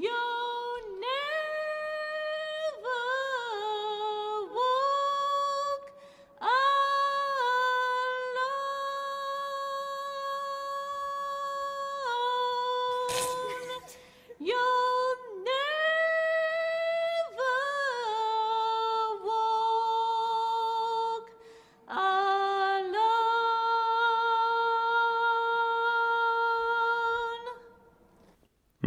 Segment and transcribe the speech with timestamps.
[0.00, 0.57] Yo!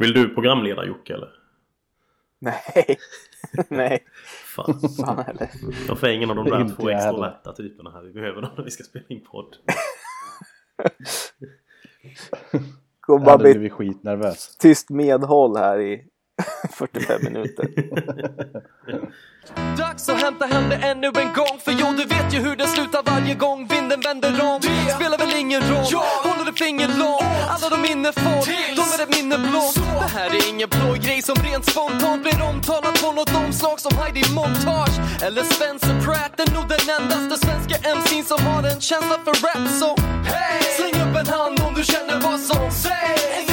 [0.02, 1.30] Vill du programleda Jocke eller?
[2.40, 2.98] Nej,
[3.70, 4.04] nej.
[4.56, 4.80] Fan.
[4.98, 5.50] Fan heller.
[5.90, 8.02] Varför är ingen av de där två extroverta typerna här?
[8.02, 9.56] Vi behöver dem när vi ska spela in podd.
[13.08, 14.58] Jag bara bli skitnervös.
[14.58, 16.06] tyst medhåll här i
[16.74, 17.68] 45 minuter.
[19.78, 22.68] Dags att hämta hem det ännu en gång För jo, du vet ju hur det
[22.68, 25.86] slutar varje gång vinden vänder om Det spelar väl ingen roll,
[26.64, 28.42] finger långt Alla de minne får,
[28.76, 29.76] de är ett minne blått.
[29.76, 34.24] Det här är ingen plojgrej som rent spontant blir omtalat på något omslag som Heidi
[34.34, 34.96] Montage.
[35.26, 39.70] Eller Spencer Pratt är nog den endaste svenska MC'n som har en känsla för rap.
[39.80, 39.90] Så
[40.32, 40.62] hey!
[40.78, 43.51] släng upp en hand om du känner vad som sägs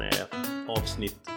[0.00, 0.10] Knä
[0.68, 1.30] avsnitt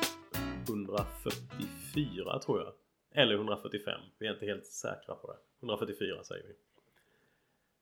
[0.67, 2.73] 144 tror jag.
[3.11, 4.01] Eller 145.
[4.19, 5.37] Vi är inte helt säkra på det.
[5.59, 6.53] 144 säger vi.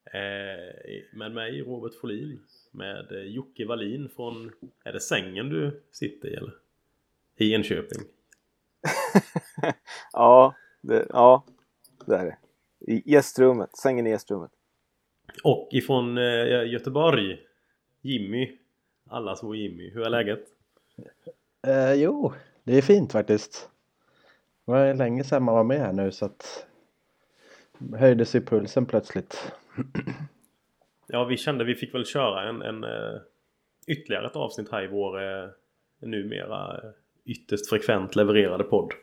[0.06, 2.42] Eh, med mig Robert Folin.
[2.72, 4.52] Med eh, Jocke Wallin från...
[4.84, 6.54] Är det sängen du sitter i eller?
[7.36, 8.02] I Enköping.
[10.14, 11.46] Ja, det, ja,
[12.06, 12.38] det är det.
[12.94, 14.52] I gästrummet, sängen i gästrummet.
[15.44, 17.40] Och ifrån eh, Göteborg.
[18.02, 18.58] Jimmy.
[19.10, 19.90] Allas vår Jimmy.
[19.90, 20.61] Hur är läget?
[21.68, 23.70] Eh, jo, det är fint faktiskt.
[24.66, 26.66] Det var länge sedan man var med här nu så att
[27.96, 29.52] höjde sig pulsen plötsligt.
[31.08, 33.20] Ja, vi kände vi fick väl köra en, en eh,
[33.88, 35.50] ytterligare ett avsnitt här i vår eh,
[36.00, 36.90] numera eh,
[37.26, 38.94] ytterst frekvent levererade podd.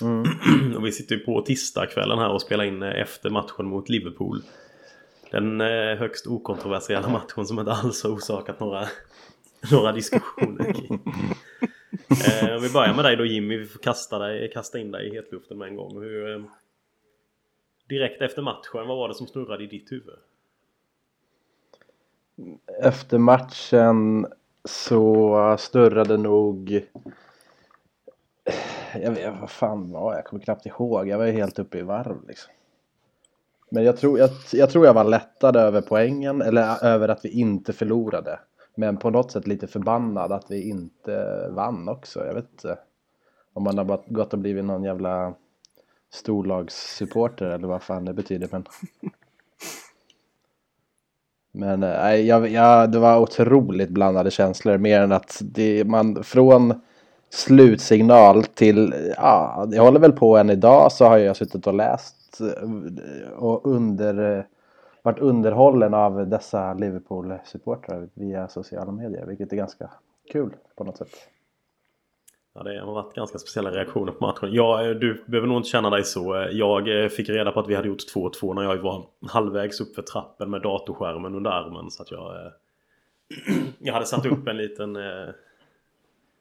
[0.76, 4.42] och vi sitter ju på tisdagskvällen här och spelar in efter matchen mot Liverpool.
[5.30, 5.60] Den
[5.98, 8.88] högst okontroversiella matchen som inte alls har orsakat några,
[9.72, 11.00] några diskussioner kring.
[12.10, 15.08] Eh, om vi börjar med dig då Jimmy, vi får kasta, dig, kasta in dig
[15.08, 16.02] i hetluften med en gång.
[16.02, 16.44] Hur, eh,
[17.88, 20.14] direkt efter matchen, vad var det som snurrade i ditt huvud?
[22.82, 24.26] Efter matchen
[24.64, 26.86] så snurrade nog
[29.02, 30.24] jag vet vad fan var jag?
[30.24, 31.08] Kommer knappt ihåg.
[31.08, 32.52] Jag var ju helt uppe i varv liksom.
[33.70, 37.28] Men jag tror jag, jag tror jag var lättad över poängen eller över att vi
[37.28, 38.38] inte förlorade.
[38.78, 42.26] Men på något sätt lite förbannad att vi inte vann också.
[42.26, 42.78] Jag vet inte.
[43.52, 45.34] Om man har bara gått och blivit någon jävla
[46.12, 48.48] storlagssupporter eller vad fan det betyder.
[48.52, 48.64] Men,
[51.52, 54.78] men äh, nej, jag, jag, det var otroligt blandade känslor.
[54.78, 56.80] Mer än att det, man från
[57.30, 62.40] slutsignal till, ja, jag håller väl på än idag så har jag suttit och läst
[62.40, 64.46] eh, och under,
[65.06, 69.26] varit underhållen av dessa Liverpool-supportrar via sociala medier.
[69.26, 69.90] Vilket är ganska
[70.32, 71.28] kul på något sätt.
[72.54, 74.48] Ja, det har varit ganska speciella reaktioner på matchen.
[74.52, 76.34] Ja, eh, du behöver nog inte känna dig så.
[76.34, 79.80] Eh, jag eh, fick reda på att vi hade gjort 2-2 när jag var halvvägs
[79.80, 81.90] upp för trappen med datorskärmen under armen.
[81.90, 82.52] Så att jag...
[83.78, 84.98] Jag hade satt upp en liten...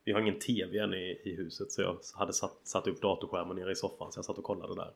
[0.05, 3.55] Vi har ingen TV än i, i huset så jag hade satt, satt upp datorskärmen
[3.55, 4.89] nere i soffan så jag satt och kollade där.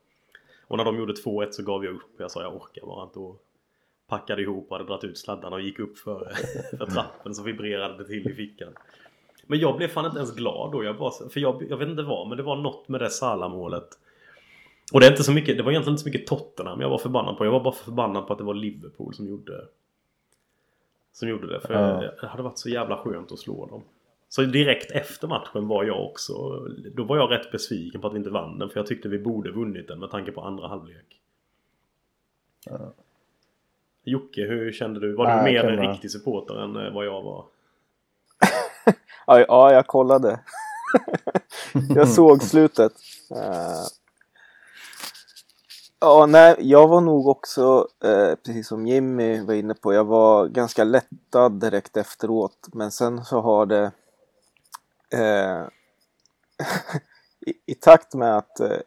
[0.68, 2.12] Och när de gjorde 2-1 så gav jag upp.
[2.18, 3.44] Jag sa jag orkar bara inte och
[4.10, 6.32] packade ihop och hade dragit ut sladdarna och gick upp för,
[6.78, 8.74] för trappen så vibrerade det till i fickan.
[9.48, 10.84] Men jag blev fan inte ens glad då.
[10.84, 13.88] Jag bara, för jag, jag vet inte vad, men det var något med det Salah-målet.
[14.94, 16.98] Och det är inte så mycket, det var egentligen inte så mycket Tottenham jag var
[16.98, 17.46] förbannad på.
[17.46, 19.66] Jag var bara förbannad på att det var Liverpool som gjorde
[21.12, 21.60] Som gjorde det.
[21.60, 22.12] För Ja.
[22.22, 23.82] det hade varit så jävla skönt att slå dem.
[24.30, 26.34] Så direkt efter matchen var jag också
[26.94, 28.70] Då var jag rätt besviken på att vi inte vann den.
[28.70, 31.20] För jag tyckte vi borde vunnit den med tanke på andra halvlek.
[34.04, 35.16] Jocke, hur kände du?
[35.16, 37.46] Var du mer en riktig supporter än eh, vad jag var?
[39.28, 40.40] Ja, ja jag kollade.
[41.96, 42.94] jag såg slutet.
[43.32, 43.86] Eh,
[46.02, 50.48] Ja, nej, jag var nog också, eh, precis som Jimmy var inne på, jag var
[50.48, 52.68] ganska lättad direkt efteråt.
[52.74, 53.92] Men sen så har det
[55.14, 55.68] eh,
[57.48, 58.78] i, i takt med att eh,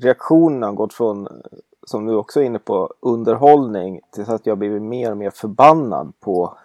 [0.00, 1.28] reaktionerna gått från,
[1.88, 6.12] som du också är inne på, underhållning till att jag blivit mer och mer förbannad
[6.20, 6.58] på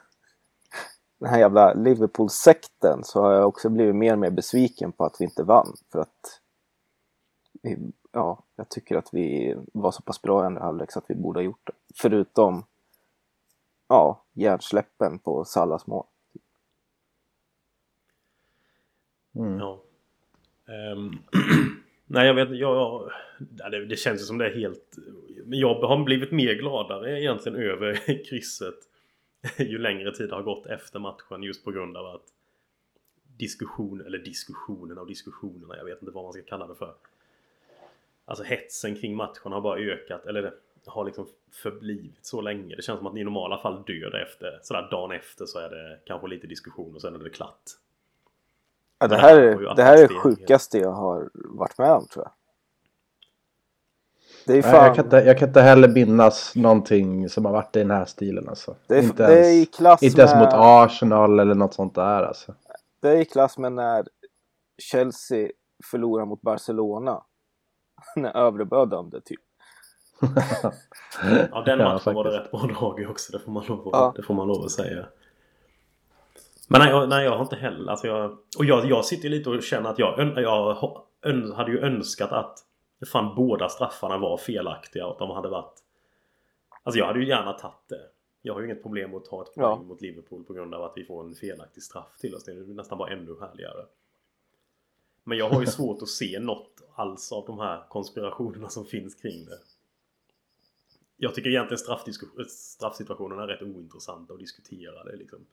[1.19, 5.15] den här jävla Liverpool-sekten så har jag också blivit mer och mer besviken på att
[5.19, 5.73] vi inte vann.
[5.91, 6.41] För att
[7.61, 11.09] vi, ja, jag tycker att vi var så pass bra i andra halvlek så att
[11.09, 11.73] vi borde ha gjort det.
[11.95, 12.63] Förutom
[13.87, 16.05] ja, hjärnsläppen på Sallas mål.
[19.35, 19.59] Mm.
[19.59, 19.79] Ja.
[20.67, 21.11] Ehm,
[22.13, 23.11] nej, jag vet jag,
[23.57, 24.97] ja, det, det känns ju som det är helt...
[25.45, 28.75] Men jag har blivit mer gladare egentligen över krysset
[29.57, 32.23] ju längre tid det har gått efter matchen just på grund av att
[33.37, 36.93] diskussion, eller diskussionerna och diskussionerna, jag vet inte vad man ska kalla det för.
[38.25, 40.53] Alltså hetsen kring matchen har bara ökat, eller det
[40.85, 42.75] har liksom förblivit så länge.
[42.75, 45.69] Det känns som att i normala fall dör det efter, sådär dagen efter så är
[45.69, 47.71] det kanske lite diskussion och sen är det klart.
[49.03, 52.25] Ja, det, här, är- det här är det sjukaste jag har varit med om tror
[52.25, 52.31] jag.
[54.45, 57.51] Det är Nej, fan, jag, kan inte, jag kan inte heller minnas någonting som har
[57.51, 58.75] varit i den här stilen alltså.
[58.87, 61.73] det är, inte det är ens, i klass inte ens med, mot Arsenal eller något
[61.73, 62.53] sånt där alltså.
[63.01, 64.07] Det är i klass med när
[64.81, 65.49] Chelsea
[65.91, 67.23] förlorar mot Barcelona.
[68.15, 69.39] när Övrebö dömde typ.
[71.51, 73.89] Ja den Ja, matchen var det rätt bra drag i också, det får man lov
[73.91, 74.13] Ja.
[74.15, 75.05] det får man lov att säga.
[76.69, 77.91] Men nej, nej, jag har inte heller...
[77.91, 81.71] Alltså jag, och jag, jag sitter lite och känner att jag, ön, jag ön, hade
[81.71, 82.59] ju önskat att
[83.11, 85.83] fan båda straffarna var felaktiga och att de hade varit...
[86.83, 88.01] Alltså jag hade ju gärna tagit det.
[88.41, 89.75] Jag har ju inget problem med att ta ett poäng Ja.
[89.75, 92.43] mot Liverpool på grund av att vi får en felaktig straff till oss.
[92.43, 93.85] Det är nästan bara ännu härligare.
[95.23, 99.15] Men jag har ju svårt att se något alls av de här konspirationerna som finns
[99.15, 99.59] kring det.
[101.17, 102.07] Jag tycker egentligen
[102.47, 105.03] straffsituationen är rätt ointressanta att diskutera.
[105.03, 105.45] Det, liksom.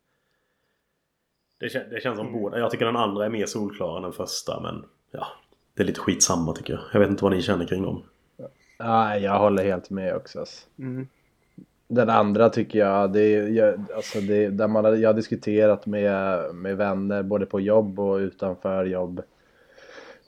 [1.60, 2.58] Det, kän- det känns som båda.
[2.58, 5.26] Jag tycker den andra är mer solklar än den första men ja.
[5.74, 6.82] Det är lite skitsamma tycker jag.
[6.92, 8.02] Jag vet inte vad ni känner kring dem.
[8.78, 10.38] Nej, jag håller helt med också.
[10.38, 10.66] Alltså.
[10.78, 11.08] Mm.
[11.88, 15.86] Den andra tycker jag, det är, jag, alltså det, där man, har- jag har diskuterat
[15.86, 19.22] med, med vänner både på jobb och utanför jobb.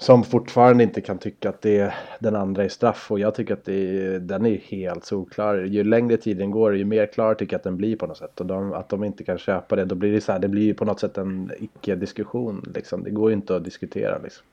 [0.03, 3.65] Som fortfarande inte kan tycka att det, den andra är straff och jag tycker att
[3.65, 5.65] det, den är helt solklar.
[5.65, 8.41] Ju längre tiden går ju mer klar tycker jag att den blir på något sätt.
[8.41, 10.63] Och de, att de inte kan köpa det, då blir det så här, det blir
[10.63, 12.73] ju på något sätt en icke-diskussion.
[12.75, 13.05] Liksom.
[13.05, 14.45] Det går ju inte att diskutera liksom.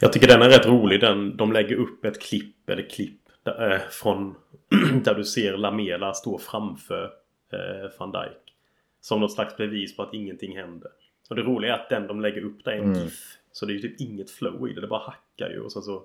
[0.00, 1.00] Jag tycker den är rätt rolig.
[1.00, 4.34] Den, de lägger upp ett klipp, eller klipp, där, eh, från
[5.04, 7.04] där du ser Lamela stå framför
[7.52, 8.54] eh, van Dijk.
[9.00, 10.90] Som något slags bevis på att ingenting händer.
[11.30, 13.02] Och det roliga är att den de lägger upp där är en Mm.
[13.02, 13.38] GIF.
[13.56, 14.80] Så det är ju typ inget flow i det.
[14.80, 16.02] Det bara hackar ju och så, så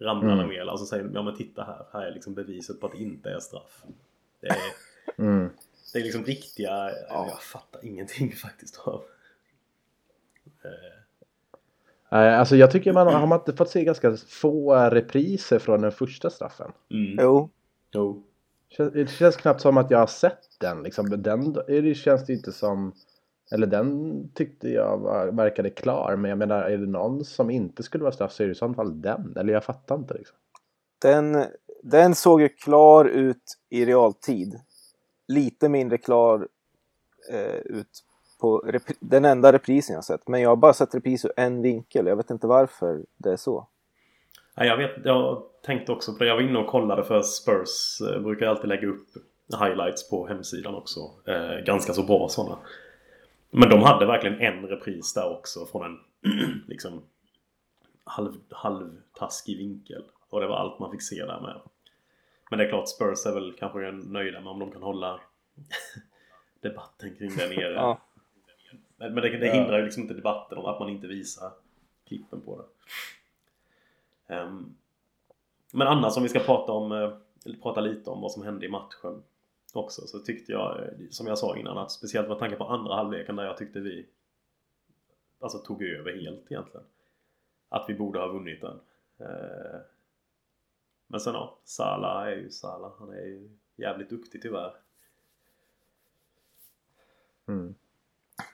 [0.00, 0.38] ramlar Mm.
[0.38, 1.86] Lamela och så säger de ja men titta här.
[1.92, 3.84] Här är liksom beviset på att det inte är straff.
[4.40, 4.56] Det är,
[5.18, 5.50] Mm.
[5.92, 6.90] det är liksom riktiga...
[7.08, 9.02] Jag fattar ingenting faktiskt av.
[10.64, 10.70] Eh,
[12.08, 15.92] Nej, Alltså jag tycker man har man inte fått se ganska få repriser från den
[15.92, 16.72] första straffen.
[16.90, 17.18] Mm.
[17.20, 17.50] Jo,
[17.92, 18.22] Jo.
[18.92, 20.82] Det känns knappt som att jag har sett den.
[20.82, 21.22] Liksom.
[21.22, 22.92] Den det känns det inte som...
[23.54, 26.16] Eller den tyckte jag var, verkade klar.
[26.16, 28.54] Men jag menar, är det någon som inte skulle vara straff så är det i
[28.54, 29.34] så fall den.
[29.36, 30.36] Eller jag fattar inte liksom.
[31.02, 31.44] den,
[31.82, 34.60] den såg ju klar ut i realtid.
[35.28, 36.48] Lite mindre klar
[37.32, 38.04] eh, ut
[38.40, 40.28] på rep- den enda reprisen jag sett.
[40.28, 42.06] Men jag har bara sett repris ur en vinkel.
[42.06, 43.68] Jag vet inte varför det är så.
[44.54, 46.26] Ja, jag, vet, jag tänkte också på det.
[46.26, 49.06] Jag var inne och kollade för Spurs eh, brukar alltid lägga upp
[49.60, 51.00] highlights på hemsidan också.
[51.26, 52.58] Eh, ganska så bra sådana.
[53.56, 55.98] Men de hade verkligen en repris där också från en
[56.68, 57.02] liksom
[58.04, 60.04] halv, halvtaskig vinkel.
[60.28, 61.60] Och det var allt man fick se där med.
[62.50, 65.20] Men det är klart Spurs är väl kanske nöjda med om de kan hålla
[66.60, 67.72] debatten kring det nere.
[67.72, 68.00] Ja.
[68.96, 71.52] Men det, det hindrar ju liksom inte debatten om att man inte visar
[72.08, 72.66] klippen på det.
[74.34, 74.76] Ehm,
[75.72, 77.12] men annars om vi ska prata om eh,
[77.62, 79.22] prata lite om vad som hände i matchen
[79.76, 82.94] också så tyckte jag eh, som jag sa innan att speciellt med tanke på andra
[82.94, 84.06] halvleken där jag tyckte vi
[85.40, 86.86] alltså tog över helt egentligen.
[87.68, 88.80] Att vi borde ha vunnit den.
[89.18, 89.80] Eh,
[91.06, 92.92] Men sen ja, Salah är ju Salah.
[92.98, 94.74] Han är ju jävligt duktig tyvärr.
[97.48, 97.74] Mm.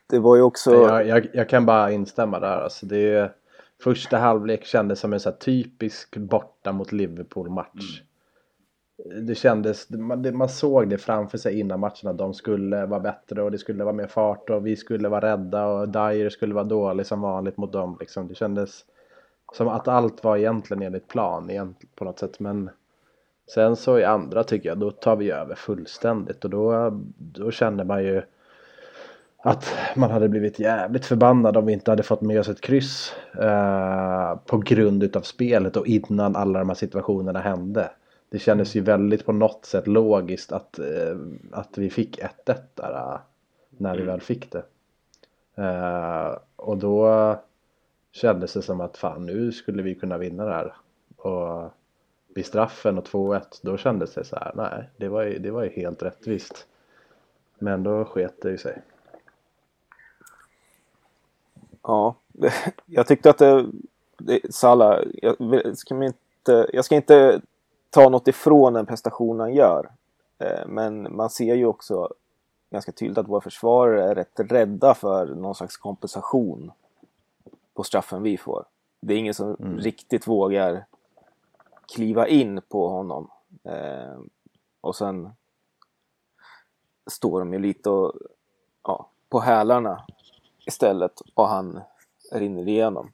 [0.06, 0.72] Det var ju också...
[0.72, 2.60] Jag, jag, jag kan bara instämma där.
[2.60, 3.34] Alltså det är,
[3.82, 8.02] första halvlek kändes som en så här typisk borta mot Liverpool-match.
[9.04, 13.42] Det kändes, man, man såg det framför sig innan matchen att de skulle vara bättre
[13.42, 16.64] och det skulle vara mer fart och vi skulle vara rädda och Dyer skulle vara
[16.64, 17.96] dålig som vanligt mot dem.
[18.00, 18.28] Liksom.
[18.28, 18.84] Det kändes
[19.52, 22.40] som att allt var egentligen enligt plan på något sätt.
[22.40, 22.70] Men
[23.54, 27.84] sen så i andra tycker jag då tar vi över fullständigt och då, då känner
[27.84, 28.22] man ju
[29.42, 33.14] att man hade blivit jävligt förbannad om vi inte hade fått med oss ett kryss
[33.40, 37.90] eh, på grund utav spelet och innan alla de här situationerna hände.
[38.30, 41.16] Det kändes ju väldigt på något sätt logiskt att, eh,
[41.52, 43.20] att vi fick 1-1 där eh,
[43.68, 44.64] när vi väl fick det.
[45.54, 47.36] Eh, och då
[48.12, 50.74] kändes det som att fan nu skulle vi kunna vinna det här.
[51.16, 51.70] Och
[52.34, 55.62] vid straffen och 2-1 då kändes det så här nej det var ju, det var
[55.62, 56.66] ju helt rättvist.
[57.58, 58.82] Men då sket det ju sig.
[61.82, 62.14] Ja,
[62.86, 63.66] jag tyckte att det,
[64.18, 67.40] det Salah, jag ska, inte, jag ska inte
[67.90, 69.90] ta något ifrån den prestation han gör.
[70.38, 72.08] Eh, men man ser ju också
[72.70, 76.72] ganska tydligt att våra försvarare är rätt rädda för någon slags kompensation
[77.74, 78.64] på straffen vi får.
[79.00, 79.78] Det är ingen som mm.
[79.78, 80.86] riktigt vågar
[81.94, 83.30] kliva in på honom.
[83.64, 84.18] Eh,
[84.80, 85.30] och sen
[87.10, 88.12] står de ju lite och,
[88.82, 90.04] ja, på hälarna
[90.66, 91.80] istället och han
[92.32, 93.10] rinner igenom.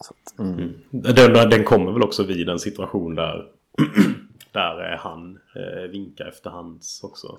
[0.00, 0.38] Att...
[0.38, 0.74] Mm.
[0.90, 3.52] Den, den kommer väl också vid en situation där,
[4.52, 7.38] där han eh, vinkar efter hans också.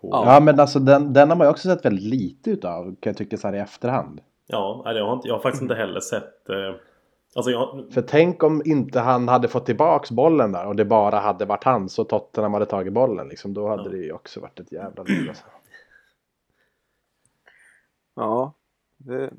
[0.00, 0.08] På...
[0.10, 3.16] Ja men alltså den, den har man ju också sett väldigt lite utav kan jag
[3.16, 4.20] tycka så här i efterhand.
[4.46, 6.74] Ja, jag har, inte, jag har faktiskt inte heller sett eh...
[7.34, 7.86] Alltså jag...
[7.90, 11.64] För tänk om inte han hade fått tillbaks bollen där och det bara hade varit
[11.64, 13.54] han så Tottenham hade tagit bollen liksom.
[13.54, 13.88] Då hade ja.
[13.88, 15.44] det ju också varit ett jävla liv alltså.
[18.16, 18.52] Ja,
[18.96, 19.30] det...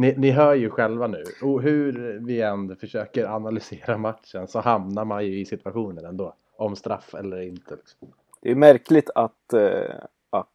[0.00, 1.24] Ni, ni hör ju själva nu.
[1.42, 6.34] Och hur vi än försöker analysera matchen så hamnar man ju i situationen ändå.
[6.56, 7.76] Om straff eller inte.
[7.76, 8.08] Liksom.
[8.40, 9.94] Det är märkligt att, eh,
[10.30, 10.48] att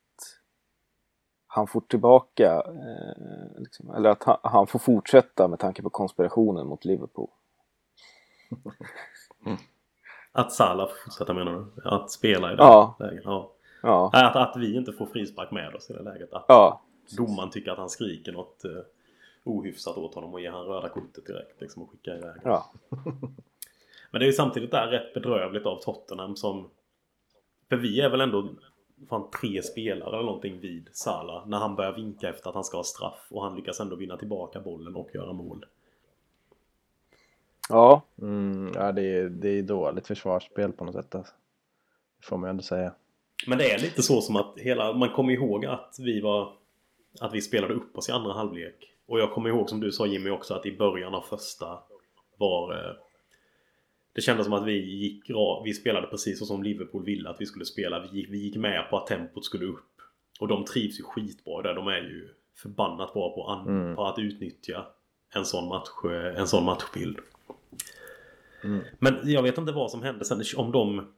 [1.48, 6.68] han får tillbaka, eh, liksom, eller att han, han, får fortsätta med tanke på konspirationen
[6.68, 7.30] mot Liverpool.
[9.46, 9.58] Mm.
[10.32, 11.90] Att Salah får fortsätta menar du?
[11.90, 12.96] Att spela i det ja.
[13.00, 13.22] läget?
[13.26, 13.52] Ja.
[13.82, 14.10] ja.
[14.14, 16.34] Att, att vi inte får frispark med oss i det läget?
[16.34, 18.82] Att, ja domaren tycker att han skriker något uh,
[19.46, 22.42] ohyfsat åt honom och ger han röda kortet direkt liksom och skickar iväg.
[22.44, 22.72] Ja.
[24.12, 26.70] Men det är ju samtidigt där rätt bedrövligt av Tottenham som...
[27.70, 28.50] För vi är väl ändå
[29.10, 32.78] fan tre spelare eller någonting vid Sala när han börjar vinka efter att han ska
[32.78, 35.66] ha straff och han lyckas ändå vinna tillbaka bollen och göra mål.
[37.70, 38.02] Ja.
[38.22, 41.16] Mm, ja det är, det är dåligt försvarsspel på något sätt.
[41.16, 41.34] Alltså.
[42.20, 42.94] Det får man ju ändå säga.
[43.48, 46.54] Men det är lite så som att hela, man kommer ihåg att vi var
[47.20, 48.95] att vi spelade upp oss i andra halvlek.
[49.06, 51.80] Och jag kommer ihåg som du sa Jimmy också att i början av första
[52.38, 52.96] var eh,
[54.14, 55.32] det kändes som att vi gick
[55.64, 58.00] Vi spelade precis så som Liverpool ville att vi skulle spela.
[58.00, 60.02] Vi gick, vi gick med på att tempot skulle upp.
[60.40, 61.74] Och de trivs ju skitbra där.
[61.74, 63.96] De är ju förbannat bra på, an, mm.
[63.96, 64.86] på att utnyttja
[65.34, 67.20] en sån, match, eh, en sån matchbild.
[68.64, 68.84] Mm.
[69.00, 71.14] Men jag vet inte vad som hände sen om de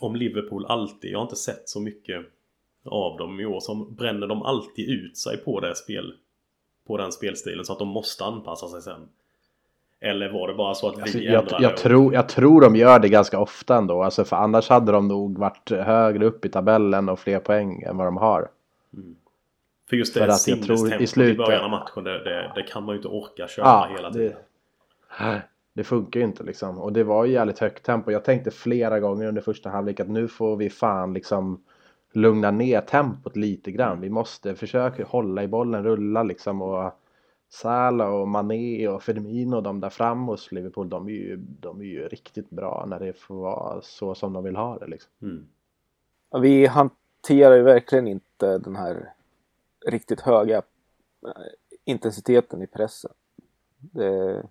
[0.00, 2.26] Om Liverpool alltid, jag har inte sett så mycket
[2.84, 6.14] av dem i år som bränner de alltid ut sig på det spel
[6.86, 9.08] på den spelstilen så att de måste anpassa sig sen.
[10.00, 11.62] Eller var det bara så att alltså, vi jag, ändrade?
[11.62, 14.02] Jag, tror, jag tror de gör det ganska ofta ändå.
[14.02, 17.96] Alltså för annars hade de nog varit högre upp i tabellen och fler poäng än
[17.96, 18.48] vad de har.
[18.94, 19.16] Mm.
[19.88, 21.34] För just det för att jag tror i, slutet...
[21.34, 24.12] i början av matchen, det, det, det, kan man ju inte orka köra ja, hela
[24.12, 24.36] tiden.
[25.18, 26.78] Det, det funkar ju inte liksom.
[26.78, 28.10] Och det var ju jävligt högt tempo.
[28.10, 31.62] Jag tänkte flera gånger under första halvlek att nu får vi fan liksom
[32.12, 34.00] lugna ner tempot lite grann.
[34.00, 36.92] Vi måste försöka hålla i bollen, rulla liksom och
[37.48, 41.84] Salah och Mané och Firmino de där fram hos Liverpool de är, ju, de är
[41.84, 45.12] ju riktigt bra när det får vara så som de vill ha det liksom.
[45.22, 45.48] Mm.
[46.42, 49.12] vi hanterar ju verkligen inte den här
[49.86, 50.56] riktigt höga
[51.26, 51.32] eh,
[51.84, 53.12] intensiteten i pressen.
[53.76, 54.42] Det...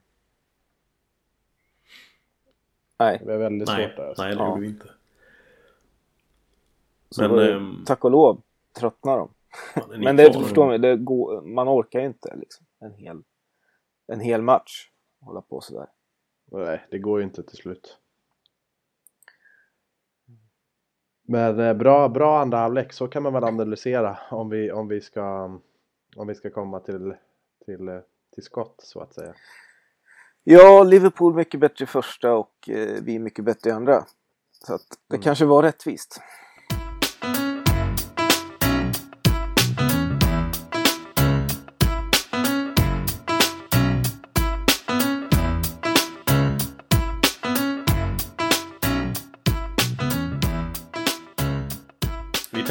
[2.99, 3.21] Nej.
[3.25, 4.05] Det är väldigt nej, svårt.
[4.05, 4.23] Alltså.
[4.23, 4.89] Nej, det gjorde vi inte.
[7.15, 8.41] Så Men, det, ähm, tack och lov
[8.79, 9.33] tröttnar de.
[10.03, 13.23] Men det förstår man, det går, man orkar ju inte liksom, en, hel,
[14.07, 14.89] en hel match
[15.21, 15.87] hålla på sådär.
[16.51, 17.97] Nej, det går ju inte till slut.
[21.27, 25.01] Men eh, bra, bra andra halvlek, så kan man väl analysera om vi, om vi,
[25.01, 25.43] ska,
[26.15, 27.13] om vi ska komma till,
[27.65, 27.99] till, eh,
[28.33, 29.33] till skott så att säga.
[30.43, 34.05] Ja, Liverpool mycket bättre i första och eh, vi mycket bättre i andra.
[34.51, 35.23] Så att det mm.
[35.23, 36.21] kanske var rättvist.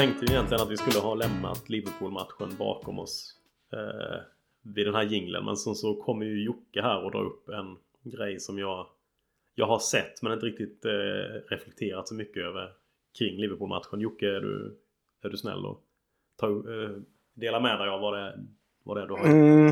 [0.01, 3.37] Tänkte ju egentligen att vi skulle ha lämnat Liverpool-matchen bakom oss
[3.73, 4.21] eh,
[4.63, 5.45] vid den här jinglen.
[5.45, 8.87] Men sen så kommer ju Jocke här och drar upp en grej som jag
[9.55, 10.91] jag har sett men inte riktigt eh,
[11.51, 12.73] reflekterat så mycket över
[13.19, 14.01] kring Liverpool-matchen.
[14.01, 14.79] Jocke, är du,
[15.23, 15.81] är du snäll och
[16.37, 16.91] ta, eh,
[17.35, 18.39] dela med dig av vad det,
[18.83, 19.69] vad det är du har Mm.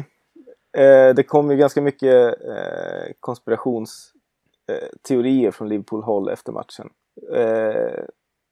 [0.73, 6.91] Eh, det kom ju ganska mycket eh, konspirationsteorier eh, från Liverpool-håll efter matchen.
[7.33, 8.05] Eh,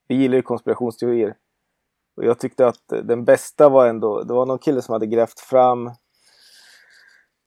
[0.09, 1.35] vi gillar ju konspirationsteorier.
[2.17, 5.41] Och jag tyckte att den bästa var ändå, det var någon kille som hade grävt
[5.41, 5.91] fram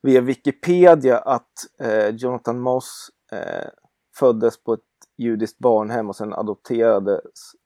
[0.01, 3.69] via Wikipedia att eh, Jonathan Moss eh,
[4.19, 4.81] föddes på ett
[5.17, 7.21] judiskt barnhem och sen adopterades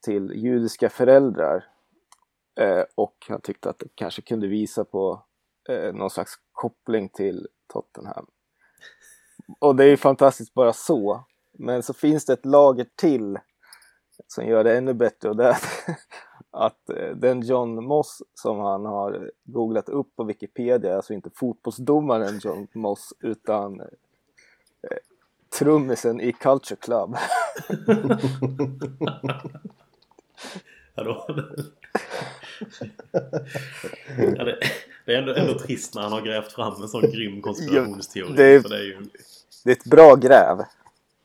[0.06, 1.66] till judiska föräldrar.
[2.60, 5.24] Eh, och han tyckte att det kanske kunde visa på
[5.70, 8.26] eh, någon slags koppling till Tottenham.
[9.60, 11.26] Och det är ju fantastiskt bara så.
[11.60, 13.40] Men så finns det ett lager till
[14.28, 15.58] som gör det ännu bättre och det är
[16.54, 21.30] att, eh, den John Moss som han har googlat upp på Wikipedia är alltså inte
[21.36, 23.88] fotbollsdomaren John Moss utan eh,
[25.60, 27.16] trummisen i Culture Club.
[34.38, 34.58] Ja, det,
[35.06, 38.34] det är ändå, ändå trist när han har grävt fram en sån grym konspirationsteori.
[38.36, 39.06] Det är- det är ju,
[39.64, 40.58] Det är ett bra gräv.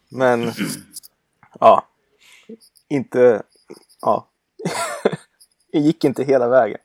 [0.09, 0.53] Men
[1.61, 1.87] ja,
[2.89, 3.43] inte,
[4.01, 4.29] ja,
[5.79, 6.79] det gick inte hela vägen.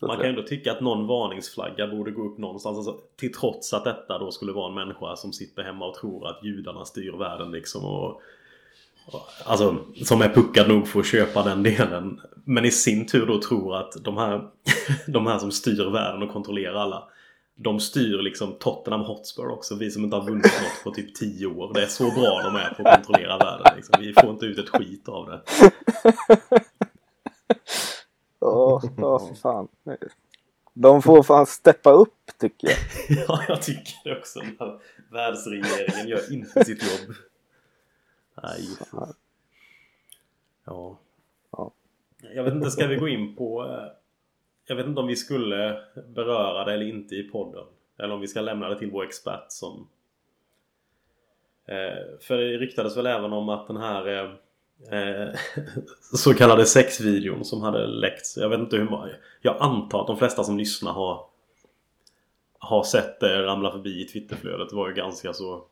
[0.00, 2.76] Så man kan ju ändå tycka att någon varningsflagga borde gå upp någonstans.
[2.76, 6.28] Alltså, till trots att detta då skulle vara en människa som sitter hemma och tror
[6.28, 7.84] att judarna styr världen liksom.
[7.84, 8.22] Och,
[9.06, 12.20] och, alltså, som är puckad nog för att köpa den delen.
[12.44, 14.48] Men i sin tur då tror att de här,
[15.06, 17.08] de här som styr världen och kontrollerar alla.
[17.54, 19.74] De styr liksom Tottenham Hotspur också.
[19.74, 21.74] Vi som inte har vunnit något på typ 10 år.
[21.74, 23.76] Det är så bra de är på att kontrollera världen.
[23.76, 23.94] Liksom.
[24.00, 25.42] Vi får inte ut ett skit av det.
[28.42, 29.68] Åh, åh, för fan.
[30.74, 32.76] De får fan steppa upp tycker jag.
[33.28, 34.40] Ja, jag tycker det också.
[34.40, 34.80] Här
[35.10, 37.14] världsregeringen gör inte sitt jobb.
[38.42, 38.68] Nej.
[40.64, 40.98] Ja.
[41.50, 41.70] Ja.
[42.34, 43.64] Jag vet inte, ska vi gå in på...
[43.64, 43.92] eh,
[44.66, 47.64] Jag vet inte om vi skulle beröra det eller inte i podden.
[47.98, 49.88] Eller om vi ska lämna det till vår expert som...
[51.66, 54.38] Eh, För det ryktades väl även om att den här
[54.90, 55.38] eh,
[56.14, 58.36] så kallade sexvideon som hade läckts.
[58.36, 59.08] Jag vet inte hur många.
[59.40, 61.32] Jag antar att de flesta som lyssnar har
[62.62, 64.70] har sett det ramla förbi i Twitterflödet.
[64.70, 65.64] Det var ju ganska så...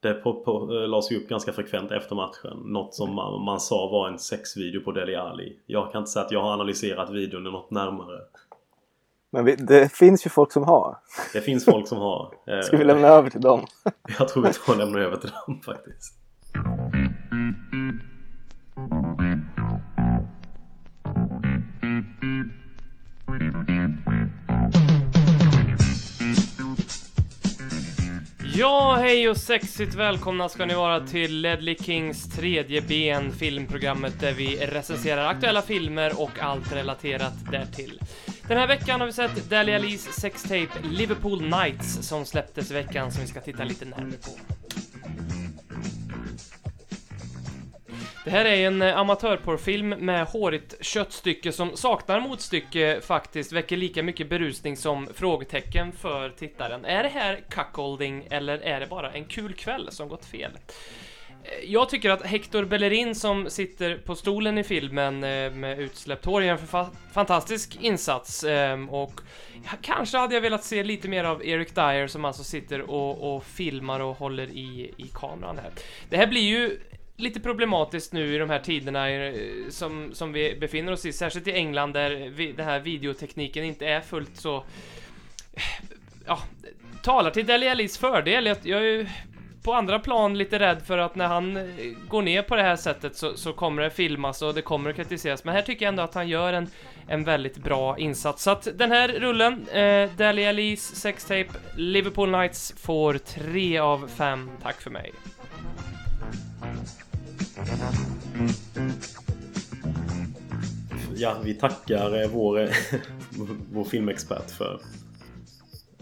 [0.00, 2.58] Det på, på, eh, lades ju upp ganska frekvent efter matchen.
[2.64, 5.58] Något som man, man sa var en sexvideo på Deli Ali.
[5.66, 8.20] Jag kan inte säga att jag har analyserat videon något närmare.
[9.30, 10.96] Men vi, det finns ju folk som har.
[11.32, 12.34] Det finns folk som har.
[12.46, 13.66] eh, Ska vi lämna över till dem?
[14.18, 16.14] Jag tror vi tar och lämnar över till dem faktiskt.
[29.06, 34.56] Hej och sexigt välkomna ska ni vara till Ledley Kings tredje ben, filmprogrammet där vi
[34.56, 38.00] recenserar aktuella filmer och allt relaterat därtill.
[38.48, 43.12] Den här veckan har vi sett Dali Alis sextape Liverpool Nights som släpptes i veckan
[43.12, 44.30] som vi ska titta lite närmare på.
[48.26, 54.02] Det här är en eh, amatörporrfilm med hårigt köttstycke som saknar motstycke faktiskt, väcker lika
[54.02, 56.84] mycket berusning som frågetecken för tittaren.
[56.84, 60.50] Är det här cuckolding eller är det bara en kul kväll som gått fel?
[61.44, 66.24] Eh, jag tycker att Hector Bellerin som sitter på stolen i filmen eh, med utsläppt
[66.24, 69.20] hår gör en fa- fantastisk insats ehm, och
[69.82, 73.44] kanske hade jag velat se lite mer av Eric Dyer som alltså sitter och, och
[73.44, 75.70] filmar och håller i, i kameran här.
[76.10, 76.78] Det här blir ju
[77.16, 79.34] lite problematiskt nu i de här tiderna eh,
[79.70, 83.86] som, som vi befinner oss i, särskilt i England där vi, den här videotekniken inte
[83.86, 85.62] är fullt så eh,
[86.26, 86.38] ja,
[87.02, 88.46] talar till Deli Alis fördel.
[88.46, 89.06] Jag, jag är ju
[89.66, 91.64] på andra plan lite rädd för att när han eh,
[92.08, 94.96] går ner på det här sättet så, så kommer det filmas och det kommer att
[94.96, 95.44] kritiseras.
[95.44, 96.68] Men här tycker jag ändå att han gör en,
[97.08, 98.42] en väldigt bra insats.
[98.42, 104.50] Så att den här rullen, eh, Deli Alis sextape Liverpool Nights får 3 av 5.
[104.62, 105.12] Tack för mig.
[111.16, 112.68] Ja, vi tackar eh, vår, eh,
[113.72, 114.80] vår filmexpert för,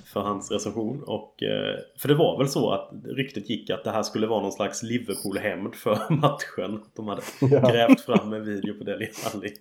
[0.04, 1.02] för hans recension.
[1.02, 4.42] Och, eh, för det var väl så att ryktet gick att det här skulle vara
[4.42, 6.80] någon slags Liverpool-hämnd för matchen.
[6.96, 7.70] De hade Ja.
[7.70, 9.52] grävt fram en video på Deli Alli.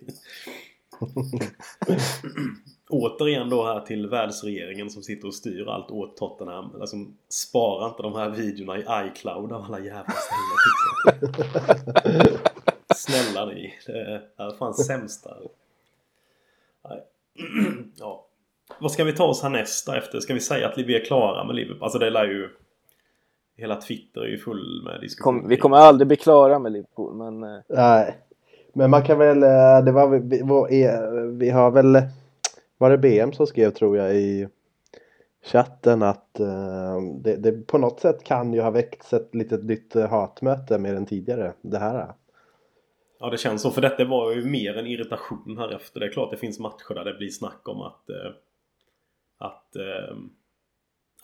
[2.88, 6.70] Återigen då här till världsregeringen som sitter och styr allt åt Tottenham.
[6.80, 6.96] Alltså,
[7.28, 11.22] spara inte de här videorna i iCloud av alla jävla ställen.
[11.22, 12.38] Liksom.
[12.94, 13.74] Snälla ni.
[13.86, 15.30] Det är fan sämsta.
[16.88, 17.02] Nej.
[17.98, 18.24] ja.
[18.78, 20.20] Vad ska vi ta oss härnäst efter?
[20.20, 21.82] Ska vi säga att vi är klara med Liverpool?
[21.82, 22.48] Alltså det lär ju...
[23.56, 25.40] Hela Twitter är ju full med diskussioner.
[25.40, 28.18] Kom, vi kommer aldrig bli klara med Liverpool, men eh, Nej.
[28.72, 32.02] Men man kan väl, eh, det var, vi, vad är- vi har väl,
[32.78, 34.48] var det BM som skrev tror jag i
[35.44, 39.96] chatten att eh, det, det på något sätt kan ju ha väckts ett litet nytt
[39.96, 41.52] eh, hatmöte mer än tidigare.
[41.62, 42.14] Det här.
[43.18, 46.00] Ja det känns så för detta var ju mer en irritation här efter.
[46.00, 48.32] Det är klart det finns matcher där det blir snack om att eh,
[49.38, 50.16] Att eh,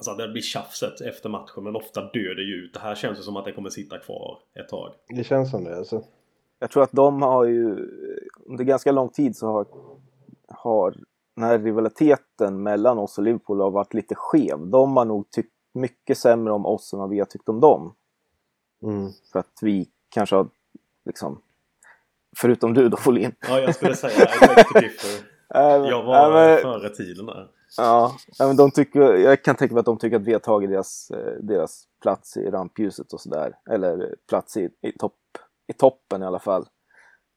[0.01, 2.75] Alltså att det blir tjafset efter matchen men ofta dör det ju ut.
[2.75, 4.93] Det här känns ju som att det kommer sitta kvar ett tag.
[5.09, 6.03] Det känns som det alltså.
[6.59, 7.89] Jag tror att de har ju
[8.47, 9.67] under ganska lång tid så har,
[10.49, 10.95] har
[11.40, 14.66] den här rivaliteten mellan oss och Liverpool har varit lite skev.
[14.66, 17.94] De har nog tyckt mycket sämre om oss än vad vi har tyckt om dem.
[18.83, 19.11] Mm.
[19.33, 20.48] För att vi kanske har
[21.05, 21.42] liksom
[22.37, 23.35] Förutom du då Folin.
[23.40, 24.12] Ja jag skulle säga
[24.76, 25.26] I differ.
[25.88, 27.50] Jag var Äh, men- före tiden där.
[27.76, 30.70] Ja, men de tycker, jag kan tänka mig att de tycker att vi har tagit
[30.70, 33.59] deras, eh, deras plats i rampljuset och sådär.
[33.70, 35.16] Eller plats i, i, topp,
[35.66, 36.66] i toppen i alla fall.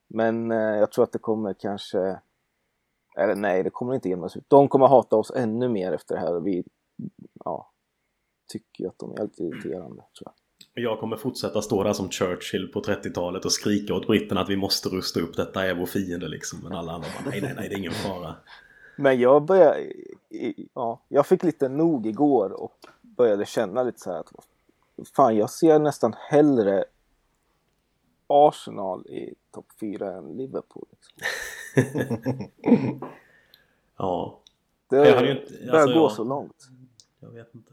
[0.10, 2.20] Men eh, jag tror att det kommer kanske...
[3.16, 4.46] Eller nej, det kommer inte jämnas ut.
[4.48, 6.40] De kommer hata oss ännu mer efter det här.
[6.40, 6.64] Vi
[7.46, 7.72] ja,
[8.52, 10.04] tycker att de är lite irriterande.
[10.18, 10.34] Tror jag.
[10.76, 14.56] Jag kommer fortsätta stå där som Churchill på 30-talet och skrika åt britterna att vi
[14.56, 15.36] måste rusta upp.
[15.36, 16.60] Detta är vår fiende liksom.
[16.64, 18.36] Men alla andra bara nej, nej, nej, det är ingen fara.
[18.96, 19.94] Men jag började...
[20.74, 24.32] Ja, jag fick lite nog igår och började känna lite så här att
[25.16, 26.86] fan, jag ser nästan hellre
[28.48, 30.86] Arsenal i topp 4 än Liverpool.
[30.92, 32.50] Liksom.
[33.98, 34.40] Ja,
[34.90, 36.68] Det Jag hade ju inte- börjar alltså, gå jag- så långt.
[37.20, 37.72] jag vet inte.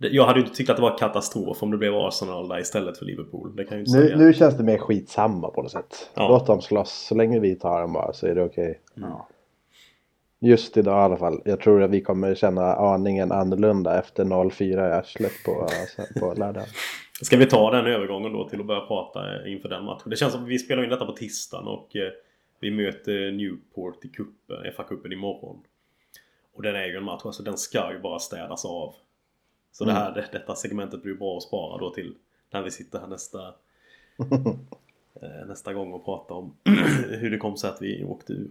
[0.00, 2.98] Jag hade ju inte tyckt att det var katastrof om det blev Arsenal där istället
[2.98, 3.56] för Liverpool.
[3.56, 4.16] Det kan jag inte Nu, säga.
[4.18, 6.10] nu känns det mer skitsamma på något sätt.
[6.14, 6.28] Ja.
[6.28, 6.92] Låt dem slåss.
[7.06, 8.80] Så länge vi tar dem bara så är det okej.
[8.94, 9.28] Ja.
[10.40, 11.42] Just idag i alla fall.
[11.44, 15.68] Jag tror att vi kommer känna aningen annorlunda efter 0-4 i arslet på,
[16.20, 16.64] på lördag.
[17.22, 20.10] Ska vi ta den övergången då till att börja prata eh, inför den matchen?
[20.10, 22.12] Det känns som att vi spelar in detta på tisdagen och eh,
[22.60, 25.60] vi möter Newport i kuppen, FA-cupen imorgon.
[26.54, 28.94] Och den är ju en match, alltså den ska ju bara städas av.
[29.72, 32.14] Så det här, det, detta segmentet blir bra att spara då till
[32.50, 33.46] när vi sitter här nästa
[35.22, 36.56] eh, nästa gång och pratar om
[37.08, 38.50] hur det kom sig att vi åkte ur.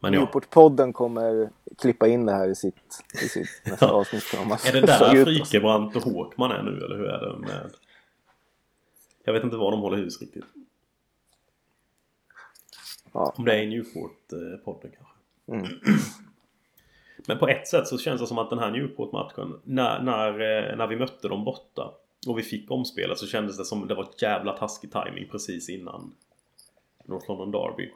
[0.00, 3.92] Men ja, Newport-podden kommer klippa in det här i sitt, i sitt nästa Ja.
[3.92, 4.34] avsnitt.
[4.34, 5.24] är det där.
[5.24, 7.70] Frikebrant och Håkman är nu eller hur är det med?
[9.24, 10.44] Jag vet inte var de håller hus riktigt.
[13.12, 13.34] Ja.
[13.36, 15.14] Om det är i Newport-podden kanske.
[15.48, 15.66] Mm.
[17.26, 20.76] Men på ett sätt så känns det som att den här Newport-matchen när, när, eh,
[20.76, 21.90] när vi mötte dem borta
[22.28, 25.68] och vi fick omspelet så kändes det som det var ett jävla taskig timing precis
[25.68, 26.12] innan
[27.04, 27.90] North London Derby.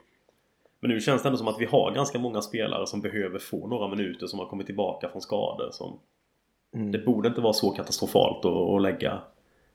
[0.85, 3.67] Men nu känns det ändå som att vi har ganska många spelare som behöver få
[3.67, 5.69] några minuter som har kommit tillbaka från skador.
[5.71, 5.99] Som
[6.75, 6.91] Mm.
[6.91, 9.21] Det borde inte vara så katastrofalt att, att lägga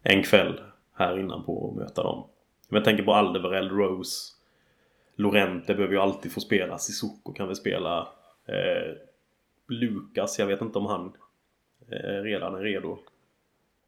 [0.03, 0.61] en kväll
[0.93, 2.25] här innan på att möta dem.
[2.69, 4.33] Men jag tänker på Aldevarell, Rose,
[5.17, 6.79] Lorente behöver ju alltid få spela.
[6.79, 8.09] Sissoko kan väl spela.
[8.47, 8.97] Eh,
[9.69, 11.13] Lukas, jag vet inte om han
[11.91, 12.99] eh, redan är redo.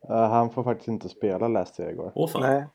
[0.08, 2.12] Ja, han får faktiskt inte spela läste jag igår.
[2.14, 2.42] Åh fan.
[2.42, 2.66] Nej,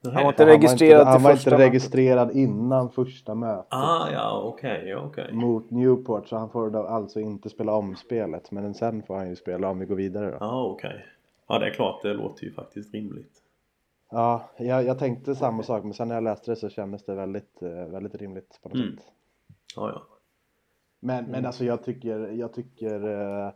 [0.00, 0.14] Nej.
[0.14, 4.10] han var inte Han var inte, registrerad han var inte registrerad innan första mötet Ah
[4.12, 5.32] ja, okej, ja, okej.
[5.32, 9.28] mot Newport så han får då alltså inte spela om spelet men sen får han
[9.28, 10.36] ju spela om vi går vidare då.
[10.40, 11.04] Ja, okej.
[11.48, 12.02] Ja, det är klart.
[12.02, 13.32] Det låter ju faktiskt rimligt.
[14.10, 17.14] Ja, jag, jag tänkte samma sak men sen när jag läste det så kändes det
[17.14, 18.96] väldigt, eh, väldigt rimligt på något Mm.
[18.96, 19.04] sätt.
[19.76, 20.02] Ja, ja.
[21.00, 23.50] Men, men alltså jag tycker, jag tycker, eh,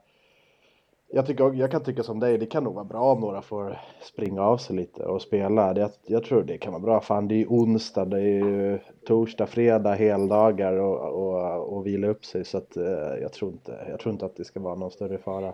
[1.14, 3.78] jag tycker, jag kan tycka som dig, det kan nog vara bra om några får
[4.02, 5.74] springa av sig lite och spela.
[5.74, 7.00] Det, jag, jag tror det kan vara bra.
[7.00, 12.06] Fan det är ju onsdag, det är ju torsdag, fredag, heldagar och, och, och vila
[12.06, 12.84] upp sig så att eh,
[13.20, 15.52] jag tror inte, jag tror inte att det ska vara någon större fara.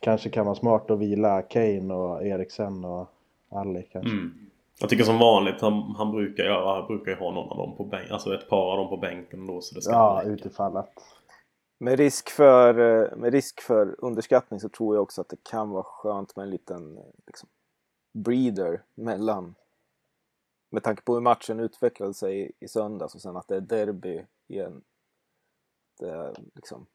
[0.00, 3.06] Kanske kan vara smart att vila Kane och Eriksen och
[3.50, 4.10] Ali kanske.
[4.10, 4.32] Mm.
[4.80, 7.76] Jag tycker som vanligt, han, han brukar göra, han brukar ju ha någon av dem
[7.76, 8.12] på bänken.
[8.12, 10.92] Alltså ett par av dem på bänken då så det ska Ja, utifall att.
[11.78, 15.70] Med risk, för, eh, med risk för underskattning så tror jag också att det kan
[15.70, 17.48] vara skönt med en liten eh, liksom,
[18.12, 19.54] breeder mellan
[20.70, 23.60] med tanke på hur matchen utvecklade sig i, i söndags och sen att det är
[23.60, 24.82] derby igen.
[25.98, 26.86] Det är liksom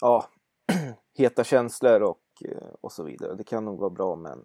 [0.00, 0.28] ja,
[1.14, 3.34] heta känslor och, eh, och så vidare.
[3.34, 4.44] Det kan nog vara bra med en,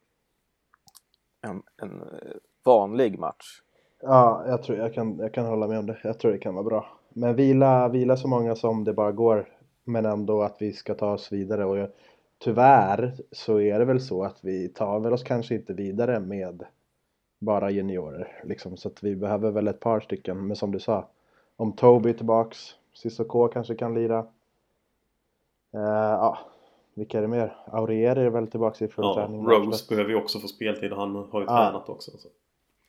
[1.42, 2.04] en, en
[2.64, 3.62] vanlig match.
[4.02, 6.00] Ja, jag tror jag kan, jag kan hålla med om det.
[6.04, 7.01] Jag tror det kan vara bra.
[7.14, 9.50] Men vila, vila så många som det bara går.
[9.84, 11.66] Men ändå att vi ska ta oss vidare.
[11.66, 11.90] Och jag,
[12.40, 16.64] tyvärr så är det väl så att vi tar väl oss kanske inte vidare med
[17.40, 18.42] bara juniorer.
[18.44, 18.78] Liksom.
[18.78, 20.48] Så att vi behöver väl ett par stycken.
[20.48, 21.08] Men som du sa,
[21.56, 24.20] om Toby är tillbaks, Cissoko kanske kan lira.
[25.74, 26.38] Eh, ja,
[26.94, 27.56] vilka är det mer?
[27.66, 29.46] Aurier är väl tillbaks i full Ja, träning.
[29.48, 31.58] Rose behöver ju också få speltid och han har ju Ja.
[31.66, 32.12] tränat också.
[32.18, 32.28] Så.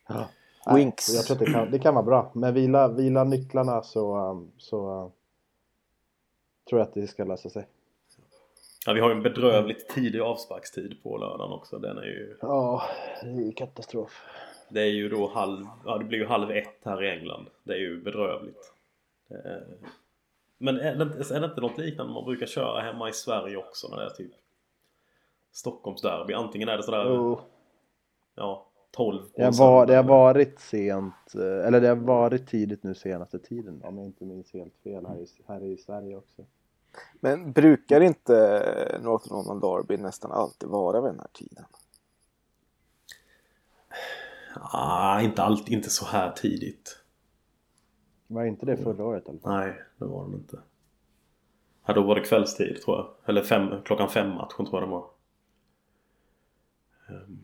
[0.09, 0.25] Nej,
[0.65, 1.13] Winks.
[1.15, 2.31] Jag tror att det kan, det kan vara bra.
[2.33, 5.11] Men vila, vila nycklarna så, um, så um,
[6.69, 7.67] tror jag att det ska lösa sig.
[8.85, 11.79] Ja, vi har ju en bedrövligt tidig avsparkstid på lördagen också.
[11.79, 12.37] Den är ju...
[12.41, 12.83] Ja,
[13.21, 14.21] det är ju katastrof.
[14.69, 15.65] Det är ju då halv...
[15.85, 17.47] Ja, det blir ju halv ett här i England.
[17.63, 18.73] Det är ju bedrövligt.
[19.29, 19.63] Är...
[20.57, 23.57] Men är det, inte, är det inte något liknande man brukar köra hemma i Sverige
[23.57, 24.31] också när det är typ
[25.51, 26.33] Stockholmsderby?
[26.33, 27.05] Antingen är det sådär...
[27.07, 27.41] Jo,
[28.35, 28.65] Ja,
[28.95, 32.47] 12 på det, har var, det har eller- varit sent, eh, eller det har varit
[32.47, 36.15] tidigt nu senaste tiden om jag inte minns helt fel här i, här i Sverige
[36.17, 36.45] också.
[37.19, 41.65] Men brukar inte North Norman Derby nästan alltid vara vid den här tiden?
[44.55, 46.99] Ah, inte allt, inte så här tidigt.
[48.27, 49.39] Var inte det förra året fall?
[49.43, 50.59] Nej, det var den inte.
[51.85, 53.13] Ja, då var det kvällstid tror jag.
[53.25, 55.09] Eller fem, klockan fem matchen tror jag det var.
[57.09, 57.42] Ehm,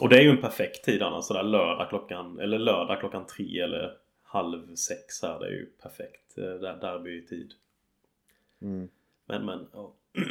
[0.00, 1.24] Och det är ju en perfekt tid annars.
[1.24, 5.38] Sådär lördag klockan, eller lördag klockan tre eller halv sex här.
[5.38, 7.52] Det är ju perfekt eh, där, derbytid.
[8.62, 8.88] Mm.
[9.26, 9.94] Men men, ja.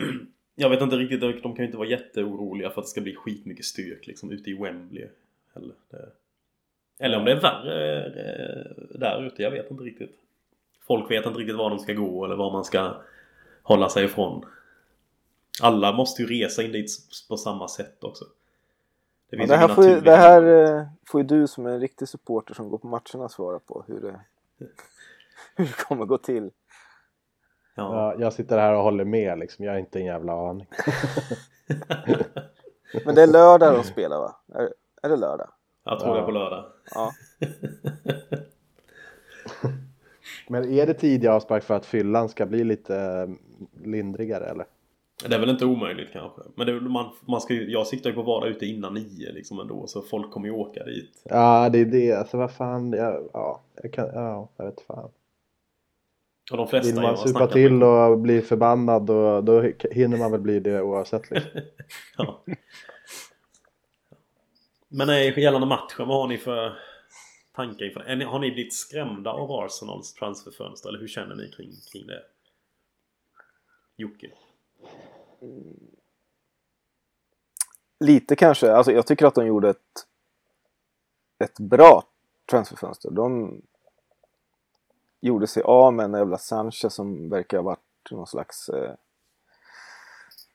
[0.56, 3.16] Jag vet inte riktigt, de kan ju inte vara jätteoroliga för att det ska bli
[3.16, 5.08] skitmycket styrk liksom ute i Wembley.
[5.54, 6.12] Eller, det...
[7.00, 10.20] eller om det är värre eh, där ute, jag vet inte riktigt.
[10.88, 13.02] Folk vet inte riktigt var de ska gå eller var man ska
[13.64, 14.46] hålla sig ifrån.
[15.62, 16.90] Alla måste ju resa in dit
[17.30, 18.26] på samma sätt också.
[19.38, 21.80] Det, Ja, det, här får, ju- det här eh, får ju du som är en
[21.80, 24.20] riktig supporter som går på matcherna svara på hur det,
[25.56, 26.52] hur det kommer gå till.
[27.76, 28.14] Ja.
[28.14, 30.68] Ja, jag sitter här och håller med liksom, jag har inte en jävla aning.
[33.06, 34.36] Men det är lördag de spelar va?
[34.54, 35.50] Är, är det lördag?
[35.84, 36.66] Jag tror det är på lördag.
[36.96, 37.12] Ja.
[40.48, 43.28] Men är det tidig avspark för att fyllan ska bli lite
[43.84, 44.66] lindrigare eller?
[45.28, 46.42] Det är väl inte omöjligt kanske.
[46.56, 49.32] Men det, man, man ska ju, jag siktar ju på att vara ute innan nio
[49.32, 49.88] liksom ändå.
[49.88, 51.22] Så folk kommer ju åka dit.
[51.24, 52.14] Ja, det är det.
[52.14, 55.12] Alltså vad fan, jag, ja, jag kan, ja, jag vet fan.
[56.52, 60.32] Och de flesta Vill man supa till med- och bli förbannad då, då hinner man
[60.32, 61.52] väl bli det oavsett liksom.
[62.18, 62.44] Ja.
[64.88, 66.74] Men eh, gällande matchen, vad har ni för
[67.56, 70.90] tankar inför ni, Har ni blivit skrämda av Arsenals transferfönster?
[70.90, 72.24] Eller hur känner ni kring, kring det?
[73.96, 74.28] Jocke?
[78.00, 78.72] Lite kanske.
[78.72, 80.08] Alltså jag tycker att de gjorde ett,
[81.40, 82.04] ett bra
[82.50, 83.12] transferfönster.
[83.12, 83.62] De
[85.22, 88.96] gjorde sig av med en jävla Sanchez som verkar ha varit någon slags eh,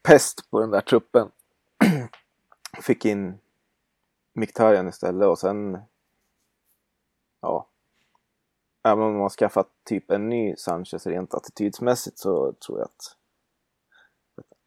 [0.03, 1.31] pest på den där truppen.
[2.83, 3.39] Fick in
[4.33, 5.79] Mkhitaryan istället och sen
[7.41, 7.69] ja
[8.83, 13.17] även om de har skaffat typ en ny Sanchez rent attitydsmässigt så tror jag att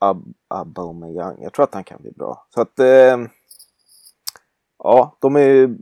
[0.01, 1.43] Ab Aubameyang.
[1.43, 2.45] Jag tror att han kan bli bra.
[2.49, 3.17] Så att eh,
[4.77, 5.75] ja, de är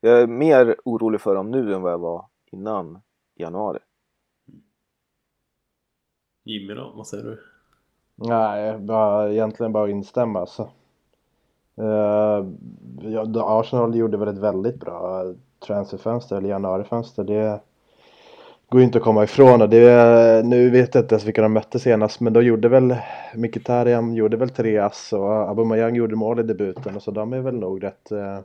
[0.00, 3.00] jag är mer orolig för dem nu än vad jag var innan
[3.34, 3.78] januari.
[6.44, 6.92] Jimmy då?
[6.96, 7.42] Vad säger du?
[8.14, 10.70] Nej, bara, egentligen bara instämma alltså.
[11.78, 12.46] Uh,
[13.00, 13.26] ja,
[13.60, 15.24] Arsenal gjorde väl ett väldigt bra
[15.58, 17.24] transferfönster eller januarifönster.
[17.24, 17.60] Det
[18.74, 21.52] går ju inte att komma ifrån och det, nu vet jag inte ens vilka de
[21.52, 22.96] mötte senast men då gjorde väl
[23.34, 27.40] Mkhitaryan gjorde väl tre ass och Aubameyang gjorde mål i debuten och så de är
[27.40, 28.38] väl nog rätt eh,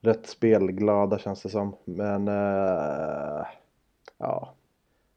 [0.00, 3.46] rätt spelglada känns det som men eh,
[4.18, 4.54] ja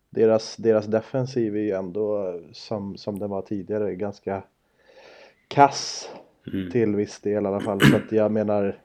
[0.09, 4.43] deras, deras defensiv är ju ändå som, som den var tidigare ganska
[5.47, 6.09] kass
[6.53, 6.71] Mm.
[6.71, 7.81] till viss del i alla fall.
[7.81, 8.75] Så att jag menar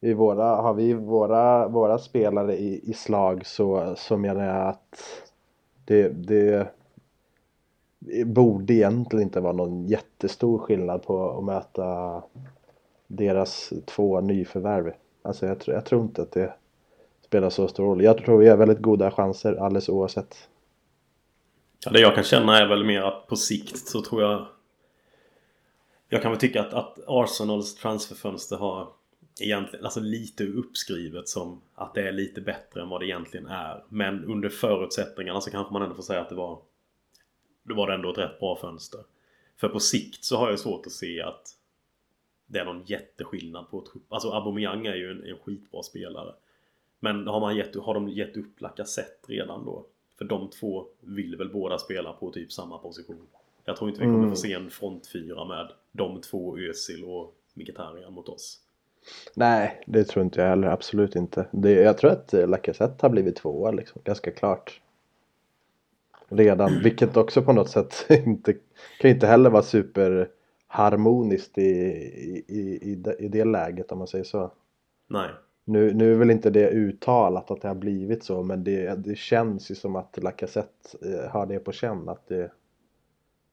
[0.00, 5.02] i våra, har vi våra, våra spelare i, i slag så, så menar jag att
[5.84, 6.72] det, det
[8.24, 12.22] borde egentligen inte vara någon jättestor skillnad på att möta
[13.06, 14.92] deras två nyförvärv.
[15.22, 16.54] Alltså jag, tror- jag tror inte att det
[17.24, 18.02] spelar så stor roll.
[18.02, 20.48] Jag tror vi har väldigt goda chanser alldeles oavsett.
[21.84, 24.46] Ja, det jag kan känna är väl mer att på sikt så tror jag
[26.08, 28.88] Jag kan väl tycka att, att Arsenals transferfönster har
[29.40, 33.84] egentligen, alltså lite uppskrivet som att det är lite bättre än vad det egentligen är.
[33.88, 36.58] Men under förutsättningarna så kanske man ändå får säga att det var
[37.62, 39.00] Det var ändå ett rätt bra fönster.
[39.56, 41.56] För på sikt så har jag svårt att se att
[42.46, 44.12] det är någon jätteskillnad på trupp.
[44.12, 46.34] Alltså Aubameyang är ju en, en skitbra spelare.
[47.00, 49.86] Men har, man gett, har de gett upp Lacazette redan då?
[50.18, 53.26] För de två vill väl båda spela på typ samma position.
[53.64, 54.30] Jag tror inte vi kommer Mm.
[54.30, 58.60] få se en frontfyra med de två Özil och Mkhitaryan mot oss.
[59.34, 60.68] Nej, det tror inte jag heller.
[60.68, 61.46] Absolut inte.
[61.50, 64.00] Det, jag tror att eh, Lacazette har blivit tvåa liksom.
[64.04, 64.80] Ganska klart.
[66.28, 66.78] Redan.
[66.84, 68.54] Vilket också på något sätt inte
[69.00, 74.06] kan inte heller vara superharmoniskt i, i, i, i, det, i det läget om man
[74.06, 74.52] säger så.
[75.08, 75.30] Nej.
[75.64, 79.18] Nu, nu är väl inte det uttalat att det har blivit så men det, det
[79.18, 82.50] känns ju som att Lacazette eh, har det på känn att det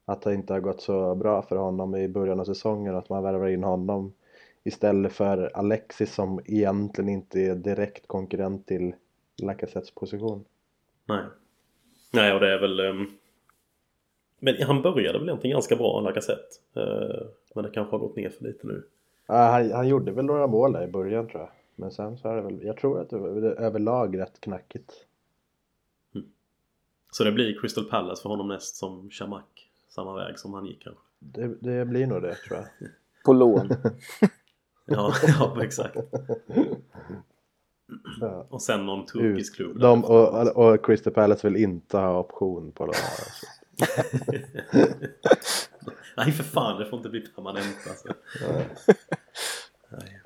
[0.05, 3.23] att det inte har gått så bra för honom i början av säsongen att man
[3.23, 4.13] värvar in honom
[4.63, 8.95] istället för Alexis som egentligen inte är direkt konkurrent till
[9.41, 10.45] Lacazettes position.
[11.06, 11.23] Nej.
[12.13, 12.80] Nej, och det är väl...
[12.80, 13.08] ehm,
[14.39, 16.47] Men han började väl egentligen ganska bra, Lacazette.
[16.76, 18.84] Eh, Men det kanske har gått ner för lite nu.
[19.28, 21.52] Ja, han, han gjorde väl några mål där i början tror jag.
[21.76, 24.93] Men sen så är det väl, jag tror att det var är överlag rätt knackigt.
[27.12, 29.69] Så det blir Crystal Palace för honom näst som Chamak.
[29.89, 31.02] Samma väg som han gick kanske.
[31.19, 32.67] Det, det blir nog det tror jag.
[33.26, 33.69] På lån.
[34.85, 35.97] Ja, ja exakt.
[38.21, 38.47] Ja.
[38.49, 39.79] Och sen någon turkisk klubb.
[39.79, 43.03] De, och, och Crystal Palace vill inte ha option på de här.
[43.03, 43.45] Alltså.
[46.17, 48.13] Nej för fan, det får inte bli permanent alltså.
[49.89, 50.21] Nej.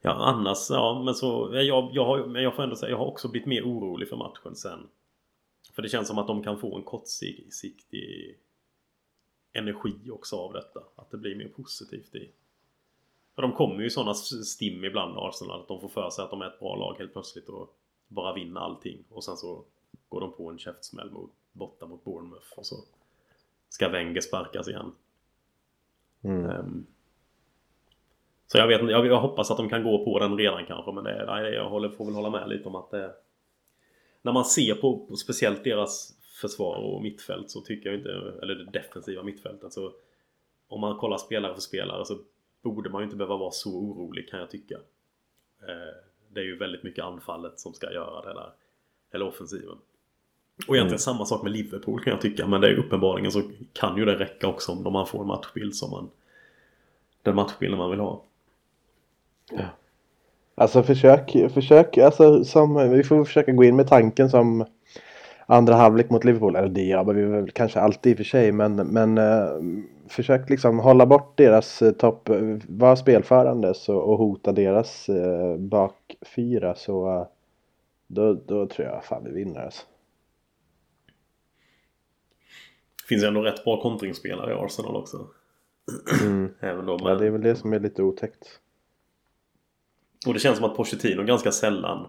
[0.00, 3.06] Ja annars, ja men så, jag, jag, har, men jag får ändå säga, jag har
[3.06, 4.88] också blivit mer orolig för matchen sen.
[5.74, 8.38] För det känns som att de kan få en kortsiktig
[9.52, 10.80] energi också av detta.
[10.96, 12.30] Att det blir mer positivt i.
[13.34, 16.42] För de kommer ju sådana stim ibland Arsenal att de får för sig att de
[16.42, 17.76] är ett bra lag helt plötsligt och
[18.08, 19.04] bara vinner allting.
[19.10, 19.64] Och sen så
[20.08, 22.76] går de på en käftsmäll mot, borta mot Bournemouth och så
[23.68, 24.92] ska Wenger sparkas igen.
[26.22, 26.50] Mm.
[26.50, 26.86] Ehm,
[28.46, 30.92] så jag vet inte, jag, jag hoppas att de kan gå på den redan kanske
[30.92, 33.14] men det, nej, jag håller, får väl hålla med lite om att det
[34.22, 38.10] När man ser på, på speciellt deras försvar och mittfält så tycker jag inte,
[38.42, 39.92] eller det defensiva mittfältet så
[40.68, 42.18] Om man kollar spelare för spelare så
[42.62, 44.74] borde man ju inte behöva vara så orolig kan jag tycka.
[45.62, 45.94] Eh,
[46.28, 48.50] det är ju väldigt mycket anfallet som ska göra det där.
[49.12, 49.78] Eller offensiven.
[50.68, 52.46] Och egentligen samma sak med Liverpool kan jag tycka.
[52.46, 55.74] Men det är uppenbarligen så kan ju det räcka också om man får en matchbild
[55.74, 56.10] som man...
[57.22, 58.22] Den matchbilden man vill ha.
[60.54, 64.64] Alltså försök, försök, alltså som, vi får försöka gå in med tanken som
[65.46, 66.56] andra halvlek mot Liverpool.
[66.56, 69.18] Eller det gör vi väl kanske alltid i och för sig men, men
[70.12, 72.28] eh, försök liksom hålla bort deras eh, topp,
[72.68, 77.26] var spelförande så, och hota deras eh, bakfyra så eh,
[78.06, 79.82] då, då tror jag fan vi vinner alltså.
[83.08, 85.26] Finns ändå rätt bra kontringsspelare i Arsenal också.
[86.60, 88.60] Även då Ja, med, det är väl det som är lite otäckt.
[90.26, 92.08] Och det känns som att Pochettino ganska sällan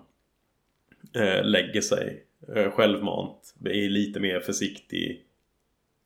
[1.16, 3.56] eh, lägger sig eh, självmant.
[3.66, 5.26] Är lite mer försiktig.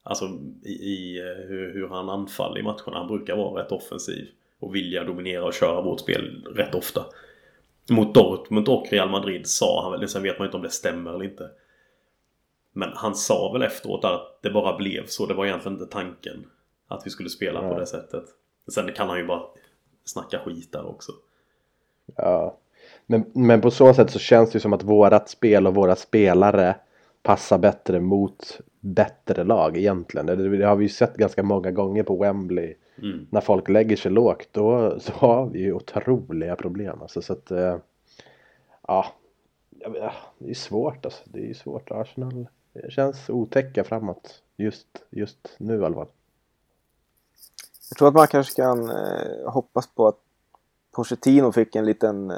[0.08, 0.26] Alltså
[0.63, 2.98] i, i eh, hur, hur han anfaller i matcherna.
[2.98, 4.28] Han brukar vara rätt offensiv.
[4.60, 7.06] Och vilja dominera och köra vårt spel rätt ofta.
[7.89, 11.13] Mot Dortmund och Real Madrid sa han väl, sen vet man inte om det stämmer
[11.13, 11.50] eller inte.
[12.74, 15.26] Men han sa väl efteråt att det bara blev så.
[15.26, 16.46] Det var egentligen inte tanken.
[16.88, 17.80] Att vi skulle spela på Nej.
[17.80, 18.24] det sättet.
[18.67, 19.41] Sen kan han ju bara
[20.06, 21.12] snacka skit där också.
[22.15, 22.58] Ja.
[23.06, 25.96] Men, men på så sätt så känns det ju som att vårat spel och våra
[25.96, 26.76] spelare
[27.28, 30.26] passar bättre mot bättre lag egentligen.
[30.26, 32.76] Det, det har vi ju sett ganska många gånger på Wembley.
[32.98, 33.28] Mm.
[33.30, 37.02] När folk lägger sig lågt då så har vi ju otroliga problem.
[37.02, 37.78] Alltså, så att, eh,
[38.88, 39.06] ja,
[40.40, 41.24] det är svårt alltså.
[41.26, 41.92] Det är ju svårt.
[41.92, 46.12] Arsenal det känns otäcka framåt just, just nu i alla fall.
[47.90, 50.20] Jag tror att man kanske kan eh, hoppas på att
[50.92, 52.38] Pochettino fick en liten eh,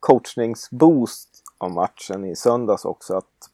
[0.00, 3.16] coachningsboost av matchen i söndags också.
[3.16, 3.50] Att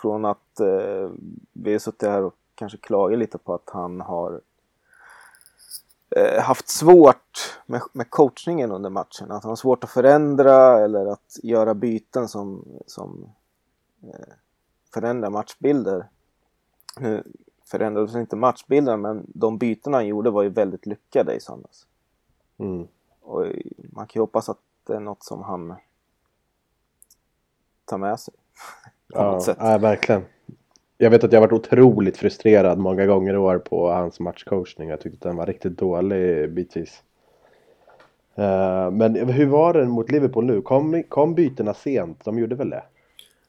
[0.00, 1.10] från att eh,
[1.52, 4.40] vi har suttit här och kanske klagat lite på att han har
[6.16, 9.30] eh, haft svårt med, med coachningen under matchen.
[9.30, 13.32] Att han har svårt att förändra eller att göra byten som, som
[14.02, 14.34] eh,
[14.94, 16.08] förändrar matchbilder.
[17.00, 17.24] Nu
[17.64, 21.86] förändrades inte matchbilden men de byten han gjorde var ju väldigt lyckade i söndags.
[22.58, 22.88] Mm.
[23.20, 25.74] Och man kan ju hoppas att det är något som han
[27.90, 28.34] tar med sig.
[29.14, 29.56] På Ja, något sätt.
[29.60, 30.22] ja, verkligen.
[30.98, 34.88] Jag vet att jag har varit otroligt frustrerad många gånger i år på hans matchcoachning.
[34.88, 37.02] Jag tyckte att den var riktigt dålig bitvis.
[38.34, 40.62] Eh, men hur var den mot Liverpool nu?
[40.62, 42.24] Kom, kom bytena sent?
[42.24, 42.82] De gjorde väl det?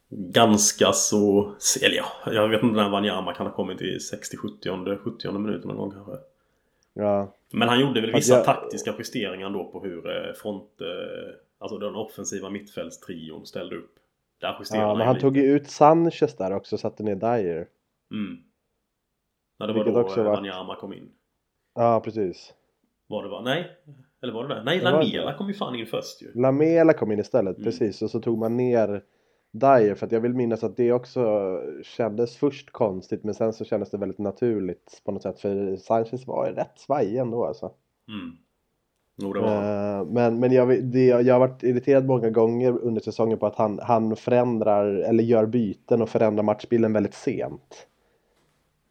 [0.09, 1.51] Ganska så...
[1.83, 5.67] Eller ja, jag vet inte när Wanyama kan ha kommit i 60, 70, 70 minuten
[5.67, 6.11] någon gång kanske.
[6.93, 10.69] Ja, Men han gjorde väl vissa jag- taktiska justeringar då på hur eh, front...
[10.81, 13.93] eh, Alltså den offensiva mittfältstrion ställde upp.
[14.41, 15.21] Där justerade ja men han lite.
[15.25, 17.67] tog ju ut Sanchez där också och satte ner Dyer.
[18.11, 18.37] Mm.
[19.59, 21.11] När det var Vilket då också eh, var- Wanyama kom in.
[21.75, 22.53] Ja, precis.
[23.07, 23.41] Var det va?
[23.41, 23.67] Nej?
[24.23, 24.63] Eller var det det?
[24.63, 26.31] Nej, Det var Lamela kom ju fan in först ju.
[26.33, 27.65] Lamela kom in istället, Mm.
[27.65, 28.01] precis.
[28.01, 29.03] Och så tog man ner
[29.51, 31.23] Dyer för att jag vill minnas att det också
[31.83, 35.39] kändes först konstigt men sen så kändes det väldigt naturligt på något sätt.
[35.39, 37.65] För Sanchez var ju rätt svajig ändå alltså.
[38.07, 38.37] Mm.
[39.22, 43.01] Jo, det var eh, Men, men jag, det, jag har varit irriterad många gånger under
[43.01, 47.88] säsongen på att han, han förändrar eller gör byten och förändrar matchbilden väldigt sent.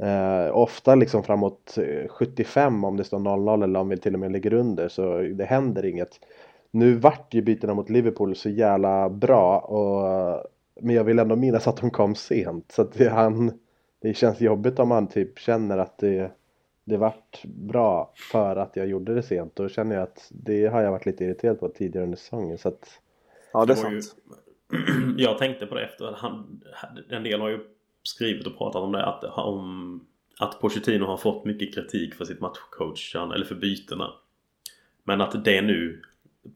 [0.02, 4.20] Eh, ofta liksom framåt eh, 75 om det står 0-0 eller om vi till och
[4.20, 6.20] med ligger under så det händer inget.
[6.70, 10.40] Nu vart ju bytena mot Liverpool så jävla bra och, eh,
[10.80, 13.52] men jag vill ändå minnas att de kom sent så att det, han,
[14.02, 16.30] det känns jobbigt om han typ känner att det
[16.90, 19.56] det vart bra för att jag gjorde det sent.
[19.56, 22.58] Då känner jag att det har jag varit lite irriterad på tidigare under säsongen.
[22.58, 23.00] Så att,
[23.52, 24.16] Ja, det är ju- sant.
[25.16, 26.14] Jag tänkte på det efter.
[26.16, 26.62] Han,
[27.08, 27.58] en del har ju
[28.02, 29.04] skrivit och pratat om det.
[29.06, 30.00] Att, om,
[30.38, 34.12] att Pochettino har fått mycket kritik för sitt matchcoachande eller för bytena.
[35.04, 36.02] Men att det nu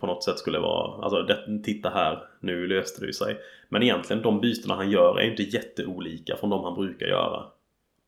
[0.00, 3.36] på något sätt skulle vara, alltså det, titta här, nu löste det ju sig.
[3.68, 7.44] Men egentligen de bytena han gör är inte jätteolika från de han brukar göra.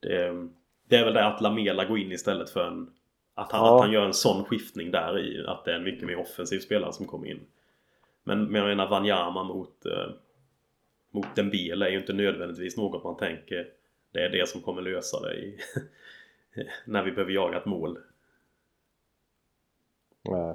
[0.00, 0.48] Det,
[0.88, 2.90] det är väl det att Lamela går in istället för en...
[3.34, 3.74] Att han, Ja.
[3.74, 6.58] att han gör en sån skiftning där i att det är en mycket mer offensiv
[6.58, 7.40] spelare som kommer in.
[8.24, 10.06] Men, men jag menar Wanyama mot, eh,
[11.10, 13.68] mot Dembele är ju inte nödvändigtvis något man tänker
[14.12, 15.58] det är det som kommer lösa det i,
[16.84, 17.98] när vi behöver jaga ett mål.
[20.28, 20.52] eh,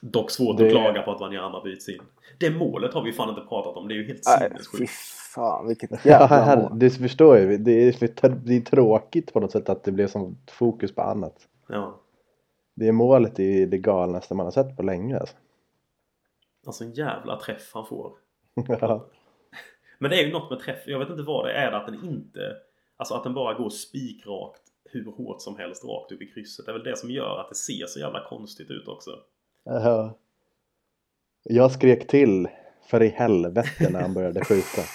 [0.00, 2.02] Dock svårt Det- att klaga på att Wanyama byts in.
[2.38, 3.88] Det målet har vi fan inte pratat om.
[3.88, 4.92] Det är ju helt Nej, sinnessjukt.
[5.34, 6.78] Fan vilket ja, jävla mål.
[6.78, 7.60] det förstår jag.
[7.60, 11.48] Det är, det är tråkigt på något sätt att det blir som fokus på annat.
[11.68, 12.00] Ja.
[12.74, 15.18] Det är målet i det galnaste man har sett på länge.
[15.18, 15.36] Alltså.
[16.66, 18.12] Alltså en jävla träff han får.
[18.80, 19.06] Ja.
[19.98, 20.82] Men det är ju något med träff.
[20.86, 21.72] Jag vet inte vad det är.
[21.72, 22.56] Att den inte...
[22.96, 26.66] Alltså att den bara går spikrakt hur hårt som helst rakt upp i krysset.
[26.66, 29.10] Det är väl det som gör att det ser så jävla konstigt ut också.
[29.64, 30.18] Ja.
[31.42, 32.48] Jag skrek till
[32.90, 34.82] för i helvete när han började skjuta.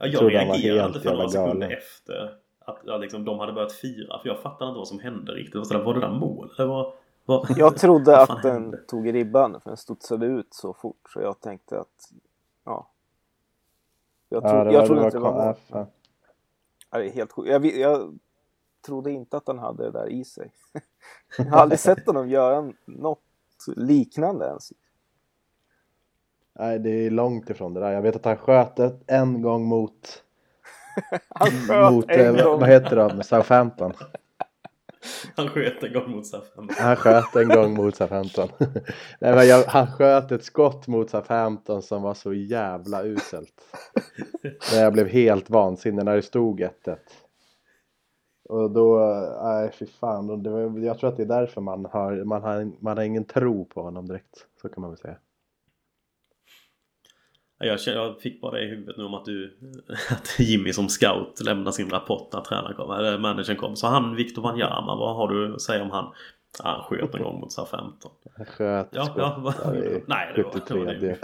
[0.00, 3.52] Ja, jag Trodde var reagerade inte för några sekunder efter att ja, liksom, de hade
[3.52, 4.18] börjat fira.
[4.22, 5.54] För jag fattade inte vad som hände riktigt.
[5.54, 6.50] Var, sådär, var det där mål?
[6.58, 6.92] Eller vad,
[7.24, 8.76] vad, Jag trodde att den hände?
[8.78, 12.10] tog ribban för den studsade ut så fort så jag tänkte att
[12.64, 12.90] ja.
[14.28, 15.54] Jag, tro, Ja, det jag var, trodde det inte det var var, mål.
[15.68, 15.86] ja, fan.
[16.90, 17.48] Ja, det är helt sjukt.
[17.50, 18.18] Jag, jag
[18.86, 20.52] trodde inte att han hade det där i sig.
[21.38, 23.20] Jag har aldrig sett honom göra något
[23.76, 24.72] liknande ens.
[26.58, 27.90] Nej, det är långt ifrån det där.
[27.92, 30.22] Jag vet att han sköt ett, en gång mot,
[31.28, 32.60] Han sköt mot en eh, gång.
[32.60, 33.92] vad heter de, Southampton.
[35.36, 36.76] Han sköt en gång mot Southampton.
[36.78, 38.48] Han sköt en gång mot Southampton.
[39.20, 43.62] Nej, men jag, han sköt ett skott mot Southampton som var så jävla uselt.
[44.70, 46.96] Där jag blev helt vansinnig när det stod 1-1.
[48.48, 48.98] Och då,
[49.42, 50.30] nej fy fan.
[50.30, 53.04] Och Det var, jag tror att det är därför man har, man, har, man har
[53.04, 54.46] ingen tro på honom direkt.
[54.62, 55.16] Så kan man väl säga.
[57.58, 59.56] Ja, Jag, känner- jag fick bara det i huvudet nu om att du
[60.10, 63.76] att Jimmy som scout lämnar sin rapport när tränaren kom, eller managern kom.
[63.76, 66.12] Så han, Victor Wanyama, vad har du att säga om han?
[66.64, 68.10] Ja, han sköt en gång mot Southampton.
[68.36, 69.16] Han sköt Ja, skott.
[69.16, 70.94] ja, är nej det var, det var 73.
[71.00, 71.18] det.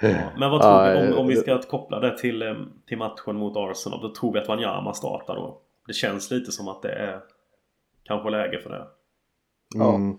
[0.00, 2.54] Ja, men vad tror Ja, vi om, om vi eh, ska koppla det till, eh,
[2.86, 4.00] till matchen mot Arsenal?
[4.00, 5.60] Då tror vi att Wanyama startar då.
[5.86, 7.20] Det känns lite som att det är
[8.04, 8.86] kanske läge för det.
[9.84, 10.18] Mm.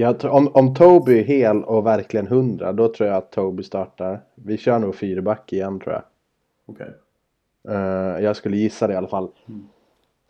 [0.00, 4.20] Jag om, om Toby är hel och verkligen hundra då tror jag att Toby startar.
[4.34, 6.02] Vi kör nog fyrback igen tror jag.
[6.66, 6.94] Okej.
[7.68, 9.30] Eh, jag skulle gissa det i alla fall.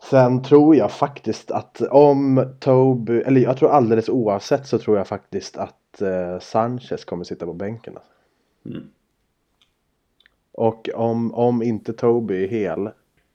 [0.09, 5.07] Sen tror jag faktiskt att om Toby, eller jag tror alldeles oavsett så tror jag
[5.07, 7.97] faktiskt att eh, Sanchez kommer sitta på bänken.
[7.97, 8.11] Alltså.
[8.65, 8.89] Mm.
[10.51, 12.89] Och om, om inte Toby är hel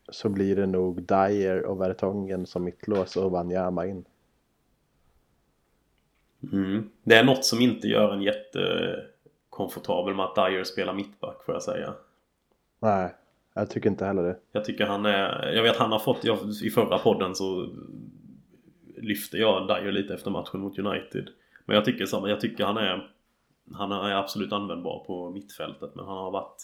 [0.09, 4.05] så blir det nog Dyer och Vertongen som mittlås och Wanyama in.
[6.53, 6.91] Mm.
[7.03, 11.63] Det är något som inte gör en jättekomfortabel med att Dyer spelar mittback får jag
[11.63, 11.95] säga.
[12.79, 13.15] Nej,
[13.55, 14.37] jag tycker inte heller det.
[14.53, 15.53] Jag tycker han är...
[15.53, 16.25] Jag vet han har fått...
[16.25, 17.69] Jag, I förra podden så
[18.97, 21.29] lyfte jag Dyer lite efter matchen mot United.
[21.65, 22.29] Men jag tycker samma.
[22.29, 23.11] Jag tycker han är...
[23.73, 26.63] Han är absolut användbar på mittfältet men han har varit...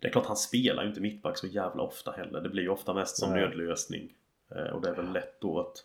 [0.00, 2.40] Det är klart han spelar ju inte mittback så jävla ofta heller.
[2.40, 3.40] Det blir ju ofta mest som Nej.
[3.40, 4.12] nödlösning.
[4.50, 5.84] Eh, Och det är väl lätt då att...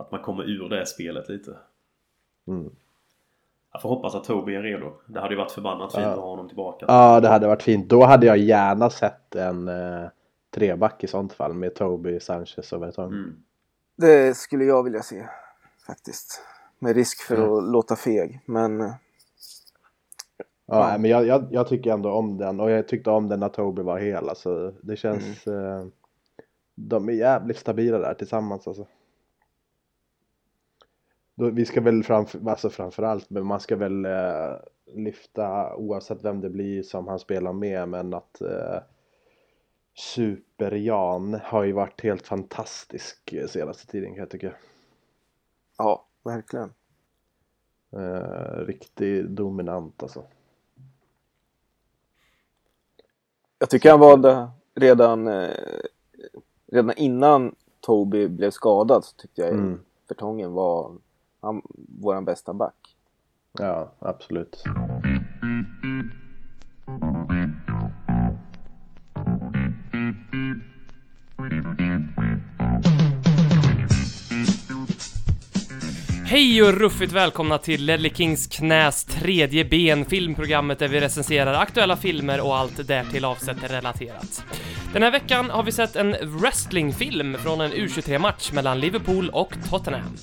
[0.00, 1.56] Att man kommer ur det spelet lite.
[2.48, 2.70] Mm.
[3.72, 4.92] Jag får hoppas att Toby är redo.
[5.06, 6.10] Det hade ju varit förbannat fint Ja.
[6.10, 6.84] att ha honom tillbaka.
[6.88, 7.88] Ja, det hade varit fint.
[7.88, 10.08] Då hade jag gärna sett en eh,
[10.50, 13.12] treback i sånt fall med Toby, Sanchez och Vertongen.
[13.18, 13.42] Mm.
[13.96, 15.26] Det skulle jag vilja se
[15.86, 16.42] faktiskt.
[16.78, 17.58] Med risk för Ja.
[17.58, 18.40] att låta feg.
[18.46, 18.92] Men eh,
[20.66, 23.48] Ja, men jag, jag, jag tycker ändå om den och jag tyckte om den när
[23.48, 24.28] Toby var hel.
[24.28, 25.46] Alltså, det känns...
[25.46, 25.86] Eh,
[26.74, 28.86] de är jävligt stabila där tillsammans alltså.
[31.40, 34.56] Då, vi ska väl framför, alltså framförallt, men man ska väl eh,
[34.94, 38.78] lyfta oavsett vem det blir som han spelar med, men att eh,
[39.94, 44.52] Super-Jan har ju varit helt fantastisk eh, senaste tiden kan jag tycka.
[45.78, 46.72] Ja, verkligen.
[47.92, 50.24] Eh, riktigt dominant alltså.
[53.58, 55.50] Jag tycker han var det redan, eh,
[56.66, 59.80] redan innan Toby blev skadad så tyckte jag Mm.
[60.08, 60.92] Vertongen var
[61.42, 61.62] han,
[62.00, 62.96] våran bästa back.
[63.52, 64.64] Ja, absolut.
[76.30, 81.96] Hej och ruffigt välkomna till Ledley Kings knäs tredje ben, filmprogrammet där vi recenserar aktuella
[81.96, 84.44] filmer och allt därtill avsett relaterat.
[84.92, 90.16] Den här veckan har vi sett en wrestlingfilm från en U23-match mellan Liverpool och Tottenham.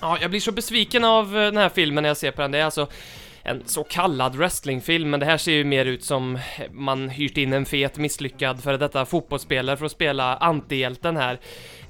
[0.00, 2.50] Ja, jag blir så besviken av eh, den här filmen när jag ser på den.
[2.50, 2.88] Det är alltså
[3.42, 6.38] en så kallad wrestlingfilm, men det här ser ju mer ut som
[6.70, 11.40] man hyrt in en fet misslyckad före detta fotbollsspelare för att spela antihjälten här.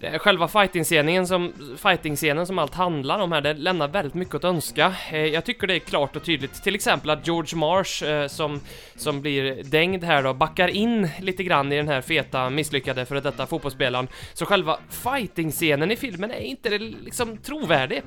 [0.01, 2.17] Eh, själva fighting-scenen som, fighting
[2.47, 4.95] som allt handlar om här, det lämnar väldigt mycket att önska.
[5.11, 8.61] Eh, jag tycker det är klart och tydligt, till exempel att George Marsh eh, som,
[8.97, 13.21] som blir dängd här då, backar in lite grann i den här feta misslyckade före
[13.21, 14.09] detta fotbollsspelaren.
[14.35, 18.03] Så själva fighting-scenen i filmen är inte liksom trovärdig.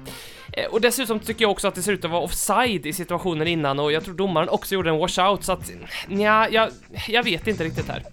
[0.70, 3.80] Och dessutom tycker jag också att det ser ut att vara offside i situationen innan
[3.80, 5.72] och jag tror domaren också gjorde en washout så att
[6.08, 6.70] nja, jag,
[7.08, 8.04] jag vet inte riktigt här.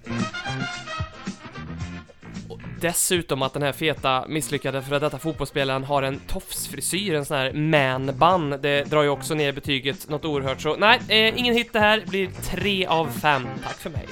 [2.80, 7.52] Dessutom att den här feta misslyckade före detta fotbollsspelaren har en tofsfrisyr, en sån här
[7.52, 8.58] man-bun.
[8.62, 12.04] Det drar ju också ner betyget något oerhört så nej, eh, ingen hit det här,
[12.06, 13.46] blir 3 av 5.
[13.62, 14.06] Tack för mig.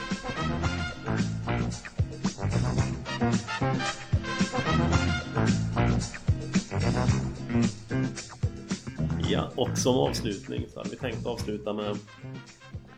[9.31, 11.91] Ja, och som avslutning så hade vi tänkt avsluta med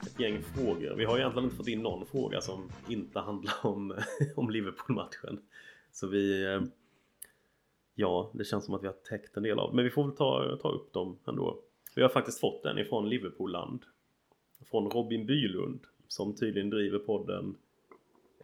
[0.02, 0.94] ett gäng frågor.
[0.96, 3.94] Vi har egentligen inte fått in någon fråga som inte handlar om,
[4.36, 5.38] om Liverpool-matchen.
[5.96, 6.44] Så vi...
[6.44, 6.62] Eh,
[7.94, 10.16] ja, det känns som att vi har täckt en del av Men vi får väl
[10.16, 11.58] ta, ta upp dem ändå.
[11.94, 13.82] Vi har faktiskt fått en ifrån Liverpoolland.
[14.70, 17.56] Från Robin Bylund som tydligen driver podden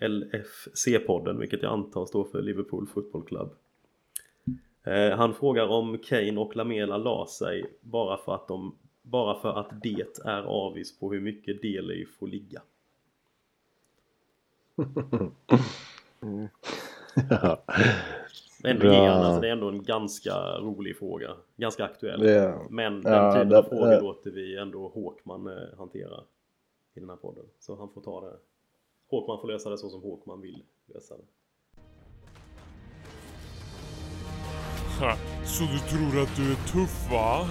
[0.00, 3.50] LFC-podden, vilket jag antar står för Liverpool Football Club.
[4.84, 9.58] Eh, han frågar om Kane och Lamela la sig bara för att de bara för
[9.60, 12.62] att det är avis på hur mycket Deli får ligga.
[17.30, 17.62] Ja.
[18.64, 21.30] Men ger han, alltså, det är ändå en ganska rolig fråga.
[21.56, 22.20] Ganska aktuell.
[22.20, 26.20] Det- Men den ja, typen det- av frågor det- låter vi ändå Håkman eh, hantera
[26.94, 27.44] i den här podden.
[27.60, 28.36] Så han får ta det.
[29.10, 30.62] Håkman får lösa det så som Håkman vill
[30.94, 31.22] lösa det.
[35.00, 37.46] Ha, Så du tror att du är tuff va?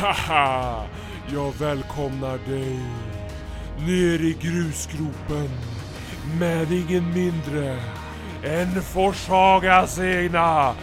[0.00, 0.86] Haha!
[1.32, 2.78] Jag välkomnar dig
[3.86, 5.48] ner i grusgropen
[6.40, 7.76] med ingen mindre
[8.44, 10.74] än Forshagas egna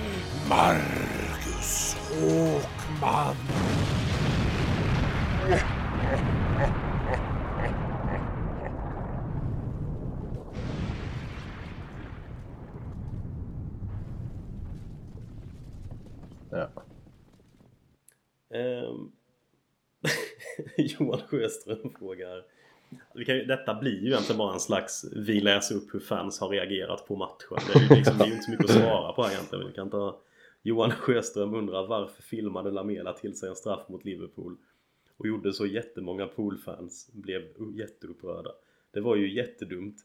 [0.50, 3.36] Marcus Håkman.
[16.52, 16.70] Ja.
[18.54, 19.12] Ehm,
[20.78, 22.44] Johan Sjöström frågar
[23.16, 27.08] ju- Detta blir ju egentligen bara en slags Vi läser upp hur fans har reagerat
[27.08, 27.58] på matchen.
[27.74, 29.68] Det är ju liksom, det är ju inte så mycket att svara på här egentligen.
[29.68, 30.20] Vi kan ta
[30.64, 34.58] Johan Sjöström undrar varför filmade Lamela till sig en straff mot Liverpool
[35.18, 37.42] och gjorde så jättemånga poolfans blev
[37.76, 38.52] jätteupprörda.
[38.92, 39.96] Det var ju jättedumt.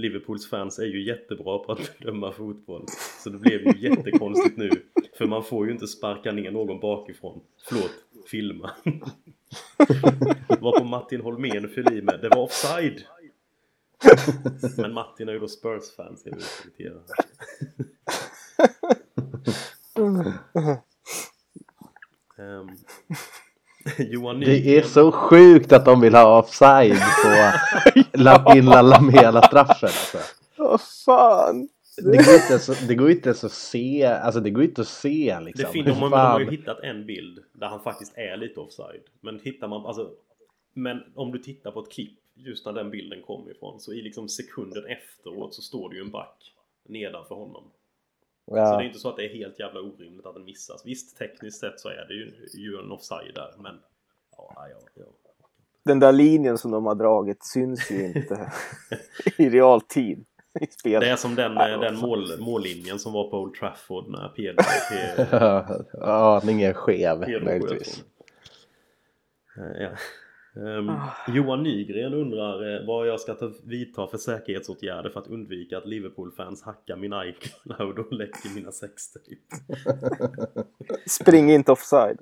[0.00, 2.84] Liverpools fans är ju jättebra på att bedöma fotboll.
[3.24, 4.70] Så det blev ju jättekonstigt nu.
[5.18, 7.40] För man får ju inte sparka ner någon bakifrån.
[7.68, 7.92] Förlåt,
[8.30, 8.70] filma.
[10.60, 13.04] Var på Martin Holmén fyll i med Det var offside.
[14.76, 17.00] Men Martin är ju då Spurs-fans Jag vill irritera
[22.40, 22.68] Ehm,
[23.98, 27.50] Johan Det är Nygren så sjukt att de vill ha offside på
[28.18, 30.18] La, Illa Lamela-straffen alltså.
[30.56, 31.68] Vad fan!
[31.96, 34.88] Det går inte ens, det går inte ens att se, alltså det går inte att
[34.88, 35.64] se liksom.
[35.66, 38.60] Det fin- de, har- de har ju hittat en bild där han faktiskt är lite
[38.60, 39.00] offside.
[39.20, 40.10] Men hittar man, alltså
[40.74, 44.02] Men om du tittar på ett klipp just när den bilden kom ifrån så i
[44.02, 46.52] liksom sekunden efteråt så står det ju en back
[46.88, 47.64] nedanför honom.
[48.50, 50.82] Så det är Ja, inte så att det är helt jävla orimligt att den missas.
[50.86, 53.80] Visst, tekniskt sett så är det ju, ju en offside där, men
[54.36, 55.04] ja, ja, ja.
[55.84, 58.52] Den där linjen som de har dragit syns ju inte
[59.38, 60.24] i realtid
[60.60, 61.00] i spelet.
[61.00, 64.64] Det är som den, eh, den mål, mållinjen som var på Old Trafford när Pedro,
[64.90, 67.96] Pedro, aningen skev Pedro möjligtvis.
[67.96, 68.06] sköt
[69.56, 69.90] Eh, ja.
[70.60, 71.10] Ehm, Ah.
[71.28, 75.86] Johan Nygren undrar eh, vad jag ska ta, vidta för säkerhetsåtgärder för att undvika att
[75.86, 79.36] Liverpool-fans hackar min iCloud och läcker mina sextape.
[81.06, 82.18] Spring inte offside.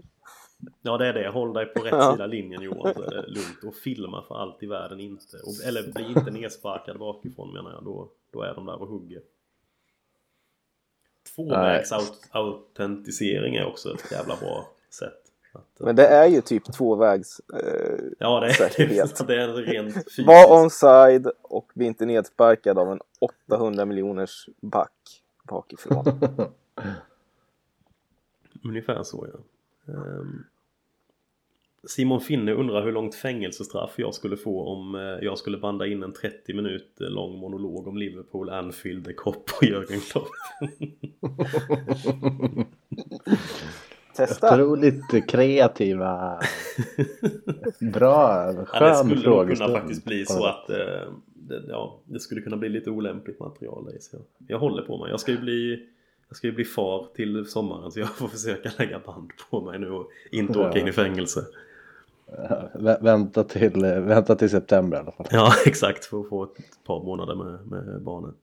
[0.83, 2.13] Ja det är det, håll dig på rätt Ja.
[2.13, 3.65] sida linjen Johan så är det lugnt.
[3.67, 5.37] Och filma för allt i världen inte.
[5.37, 7.85] Och, eller bli inte nedsparkad bakifrån menar jag.
[7.85, 9.21] Då, då är de där och hugger.
[11.37, 15.28] Tvåvägsautentisering är också ett jävla bra sätt.
[15.53, 17.41] Att, eh, Men det är ju typ tvåvägs.
[17.55, 19.19] Eh, ja det är, säkerhet.
[19.27, 20.27] det är rent fysiskt.
[20.27, 23.01] var onside och bli inte nedsparkad av en
[23.49, 26.05] 800 miljoners back bakifrån.
[28.65, 29.39] Ungefär så ja.
[29.93, 30.45] Ehm,
[31.85, 36.03] Simon Finne undrar hur långt fängelsestraff jag skulle få om eh, jag skulle banda in
[36.03, 40.29] en 30 minuter lång monolog om Liverpool, Anfield, The Cop och Jörgen Klopp.
[44.27, 44.55] Testa!
[44.55, 46.41] Otroligt kreativa.
[47.93, 49.69] Bra, Ja, det skön skulle frågestund.
[49.71, 50.77] kunna faktiskt bli så att eh,
[51.35, 54.99] det, ja, det skulle kunna bli lite olämpligt material där, så jag, jag håller på
[54.99, 55.11] mig.
[55.11, 55.87] Jag ska ju bli
[56.29, 59.79] jag ska ju bli far till sommaren så jag får försöka lägga band på mig
[59.79, 60.81] nu och inte åka Ja.
[60.81, 61.45] in i fängelse.
[62.75, 65.27] Vä- Vänta till, vänta till september i alla fall.
[65.31, 66.51] Ja exakt för att få ett
[66.87, 68.35] par månader med, med barnet.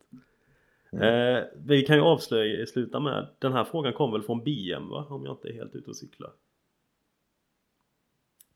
[0.96, 1.36] Mm.
[1.36, 5.06] Eh, vi kan ju avslöja, sluta med, den här frågan kom väl från BM va?
[5.10, 6.32] Om jag inte är helt ute och cyklar.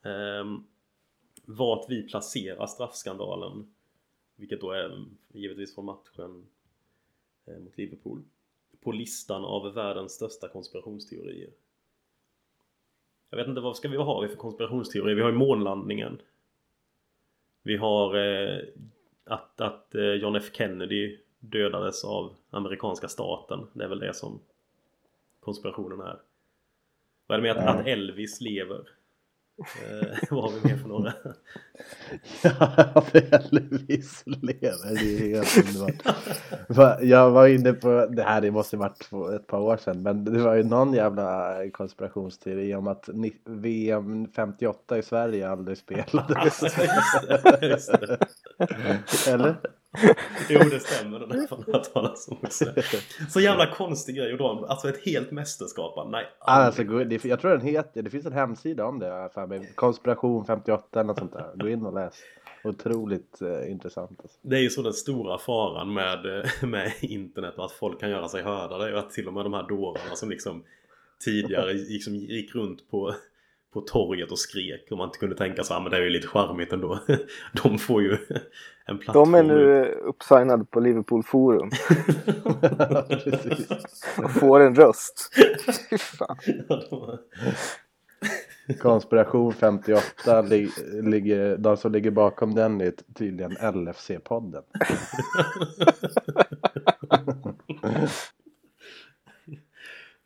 [0.01, 0.45] Eh,
[1.45, 3.73] vart vi placerar straffskandalen.
[4.35, 6.45] Vilket då är givetvis från matchen
[7.45, 8.23] eh, mot Liverpool.
[8.81, 11.49] På listan av världens största konspirationsteorier.
[13.29, 15.15] Jag vet inte vad ska vi ha för konspirationsteorier?
[15.15, 16.21] Vi har ju månlandningen.
[17.61, 18.59] Vi har eh,
[19.23, 23.67] att, att eh, John F Kennedy dödades av amerikanska staten.
[23.73, 24.39] Det är väl det som
[25.39, 26.19] konspirationen är.
[27.27, 28.89] Vad är det med att, att Elvis lever?
[29.59, 31.13] Eh, vad har vi mer för några?
[32.43, 34.95] Ja, Elvis lever.
[34.95, 37.01] Det är helt underbart.
[37.01, 40.39] Jag var inne på, det här det måste varit ett par år sedan, men det
[40.39, 43.09] var ju någon jävla konspirationsteori om att
[43.45, 46.63] VM 58 i Sverige aldrig spelades.
[49.27, 49.55] Eller?
[50.49, 52.65] Jo det stämmer, den har hört talas om också.
[53.29, 54.65] Så jävla konstig grej att dra.
[54.69, 56.09] Alltså ett helt mästerskap.
[56.11, 59.71] Nej, Alltså, det, jag tror den heter, det finns en hemsida om det för mig.
[59.75, 61.51] Konspiration 58 eller något sånt där.
[61.55, 62.13] Gå in och läs.
[62.63, 64.19] Otroligt eh, intressant.
[64.21, 64.37] Alltså.
[64.41, 68.09] Det är ju så den stora faran med, eh, med internet och att folk kan
[68.09, 68.77] göra sig hörda.
[68.77, 70.63] Det är ju att till och med de här dårarna som liksom
[71.25, 73.15] tidigare liksom gick runt på,
[73.73, 76.09] på torget och skrek och man inte kunde tänka sig att men det är ju
[76.09, 76.99] lite charmigt ändå.
[77.63, 78.17] De får ju
[78.85, 81.71] en plattform De är nu uppsignade på Liverpool Forum
[84.23, 85.29] och får en röst.
[85.89, 86.37] Fy fan.
[88.79, 90.69] Konspiration 58 lig,
[91.03, 94.63] ligger, de som ligger bakom den är tydligen LFC-podden.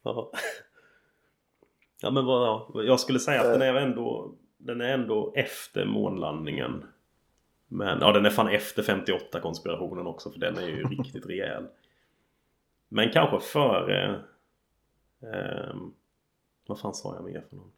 [0.03, 0.31] Ja.
[2.03, 5.85] Ja men vad, ja, jag skulle säga att den är ändå Den är ändå efter
[5.85, 6.85] månlandningen.
[7.67, 11.67] Men ja den är fan efter 58 konspirationen också för den är ju riktigt rejäl.
[12.89, 14.21] Men kanske före
[15.21, 15.93] ehm,
[16.67, 17.71] Vad fan sa jag mer för någon?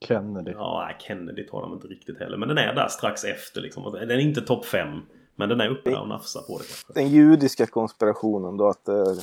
[0.00, 0.50] Kennedy.
[0.50, 2.36] Ja Kennedy tar de inte riktigt heller.
[2.36, 3.92] Men den är där strax efter liksom.
[3.92, 5.00] Den är inte topp 5
[5.36, 6.92] Men den är uppe där och nafsar på det kanske.
[6.92, 9.14] Den judiska konspirationen då att eh,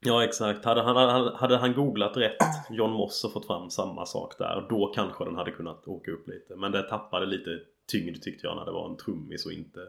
[0.00, 0.96] Ja exakt, hade han,
[1.34, 2.36] hade, han googlat rätt
[2.70, 6.28] John Moss och fått fram samma sak där Då kanske den hade kunnat åka upp
[6.28, 7.50] lite Men det tappade lite
[7.92, 9.80] tyngd tyckte jag när det var en trummis och inte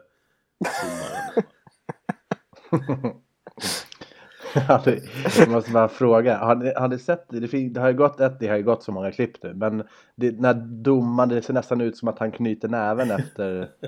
[0.80, 1.44] trummaren
[4.68, 5.02] Ja, det-
[5.38, 7.40] Jag måste bara fråga, har ni, har ni sett det?
[7.68, 9.82] Det har ju gått ett, det har ju gått så många klipp nu, men
[10.14, 13.68] det, när domaren, det ser nästan ut som att han knyter näven efter.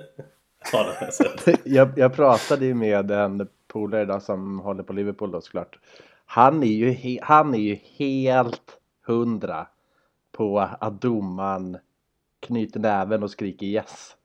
[0.73, 4.83] Ja det har jag sett Jag, jag pratade ju med en polare idag som håller
[4.83, 5.79] på Liverpool då såklart.
[6.27, 9.67] Han är ju, han är ju helt hundra
[10.33, 11.79] på att domaren
[12.41, 14.17] knyter näven och skriker yes.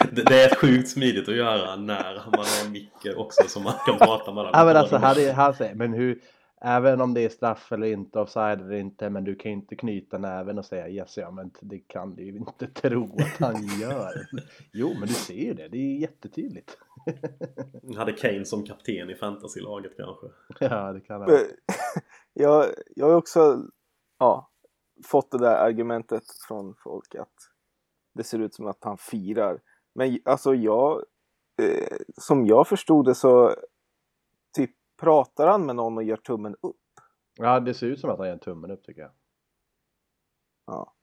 [0.10, 3.74] det, det är sjukt smidigt att göra när man har en mick också som man
[3.86, 6.20] kan prata med Ja men alltså han, är, han säger, men hur,
[6.60, 9.76] även om det är straff eller inte, offside eller inte, men du kan ju inte
[9.76, 13.66] knyta näven och säga yes, ja men det kan du ju inte tro att han
[13.80, 14.12] gör.
[14.72, 16.78] Jo men du ser ju det, det är jättetydligt.
[17.96, 20.26] Hade Kane som kapten i fantasylaget kanske
[20.60, 21.30] Ja det kan han.
[22.32, 23.62] Jag, jag har också
[24.18, 24.50] ja,
[25.04, 27.34] fått det där argumentet från folk att
[28.14, 29.60] det ser ut som att han firar.
[29.94, 31.04] Men alltså jag,
[31.62, 33.54] eh, som jag förstod det så
[35.00, 36.76] pratar han med någon och gör tummen upp.
[37.38, 39.10] Ja det ser ut som att han gör tummen upp tycker jag.
[40.66, 40.94] Ja.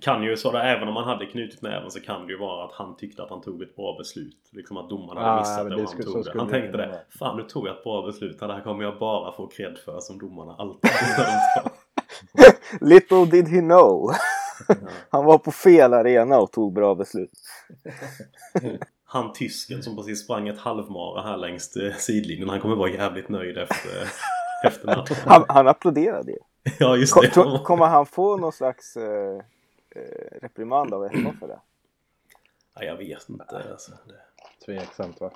[0.00, 2.64] Kan ju så där, även om han hade knutit näven så kan det ju vara
[2.64, 4.48] att han tyckte att han tog ett bra beslut.
[4.52, 6.38] Liksom att domaren hade Ja, missat det det och han tog det.
[6.38, 6.86] Han det tänkte det.
[6.88, 6.98] vara.
[7.18, 8.38] Fan nu tog jag ett bra beslut.
[8.38, 10.90] Det här kommer jag bara få cred för som domarna alltid.
[12.80, 14.10] Little did he know.
[15.10, 17.32] Han var på fel arena och tog bra beslut.
[19.12, 22.48] Han tysken som precis sprang ett halvmara här längs eh, sidlinjen.
[22.48, 23.90] Han kommer vara jävligt nöjd efter,
[24.66, 25.16] efter matchen.
[25.26, 26.38] Han, han applåderade ju.
[26.78, 27.30] Ja just Kom, det.
[27.30, 29.38] tro- kommer han få någon slags eh,
[29.96, 31.60] eh, reprimand av FA för det?
[32.74, 33.62] Ja, jag vet inte.
[33.70, 33.90] Alltså.
[33.90, 34.66] Det...
[34.66, 35.30] Tveksamt va?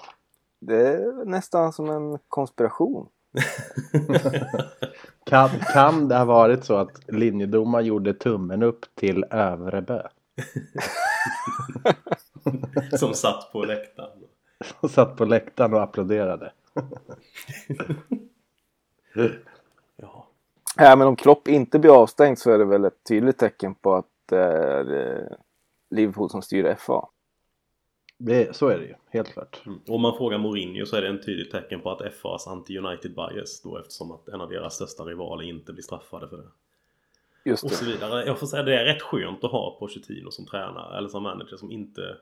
[0.60, 3.08] Det är nästan som en konspiration.
[5.26, 10.02] Kan, kan det ha varit så att linjedomaren gjorde tummen upp till Övrebö?
[12.98, 14.18] Som satt på läktaren.
[14.80, 16.52] Och satt på läktaren och applåderade.
[19.96, 20.28] Ja.
[20.76, 23.94] Ja, men om Klopp inte blir avstängd så är det väl ett tydligt tecken på
[23.94, 25.36] att det är eh,
[25.90, 27.08] Liverpool som styr FA.
[28.18, 29.62] Det, så är det ju, helt klart.
[29.66, 29.80] Mm.
[29.88, 33.60] Om man frågar Mourinho så är det en tydligt tecken på att FAs anti-United bias
[33.62, 36.48] då eftersom att en av deras största rivaler inte blir straffade för det.
[37.44, 37.90] Just Och så det.
[37.90, 38.24] vidare.
[38.26, 41.56] Jag får säga det är rätt skönt att ha Pochettino som tränare eller som manager
[41.56, 42.16] som inte...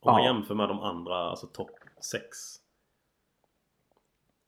[0.00, 0.32] Om man Ja.
[0.34, 1.70] jämför med de andra, alltså topp
[2.10, 2.22] 6.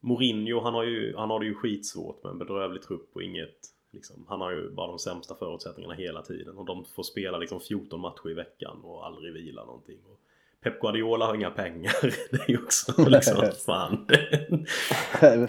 [0.01, 3.59] Mourinho han har ju, han har det ju skitsvårt med en bedrövlig trupp och inget...
[3.90, 7.61] Liksom, han har ju bara de sämsta förutsättningarna hela tiden och de får spela liksom
[7.61, 9.99] 14 matcher i veckan och aldrig vila någonting.
[10.11, 10.20] Och
[10.62, 11.92] Pep Guardiola har inga pengar.
[12.30, 14.07] Det är ju också liksom, fan.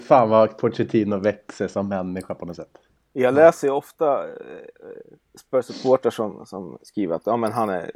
[0.00, 2.78] Fan vad Pochettino växer som människa på något sätt.
[3.12, 4.34] Jag läser ju ofta eh,
[5.38, 7.90] Spurs-supportrar som, som skriver att ja, men han är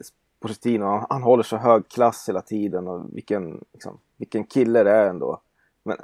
[0.44, 4.90] Pochettino, han, han håller så hög klass hela tiden och vilken, liksom, vilken kille det
[4.90, 5.40] är ändå.
[5.82, 5.96] Men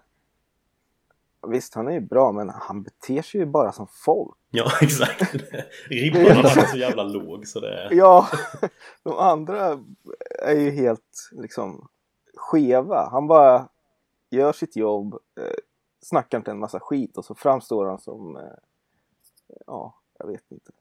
[1.47, 4.37] visst, han är ju bra, men han beter sig ju bara som folk.
[4.51, 5.35] Ja, exakt.
[5.89, 7.93] Ribban har varit så jävla låg så det är...
[7.93, 8.29] Ja,
[9.03, 9.81] de andra
[10.39, 11.89] är ju helt liksom
[12.35, 13.09] skeva.
[13.11, 13.69] Han bara
[14.31, 15.55] gör sitt jobb, eh,
[16.03, 18.43] snackar inte en massa skit och så framstår han som, eh,
[19.67, 20.73] ja, jag vet inte.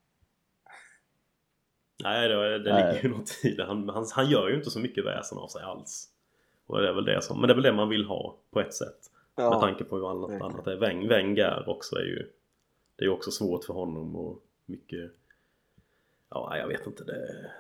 [2.03, 2.93] Nej, det, det Nej.
[2.93, 3.65] ligger ju något i det.
[3.65, 6.09] Han, han, han gör ju inte så mycket väsen av sig alls.
[6.65, 8.59] Och det är väl det som, men det är väl det man vill ha på
[8.59, 9.11] ett sätt.
[9.35, 10.51] Med Ja, tanke på hur annat, verkligen.
[10.53, 10.75] annat är.
[10.75, 12.31] Weng, Wenger också är ju...
[12.95, 15.11] Det är ju också svårt för honom och mycket...
[16.29, 17.03] Ja, jag vet inte.
[17.03, 17.51] Det...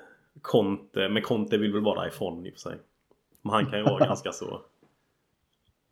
[0.41, 2.77] Conte, men Conte vill väl vara därifrån i och för sig.
[3.41, 4.61] Men han kan ju vara ganska så...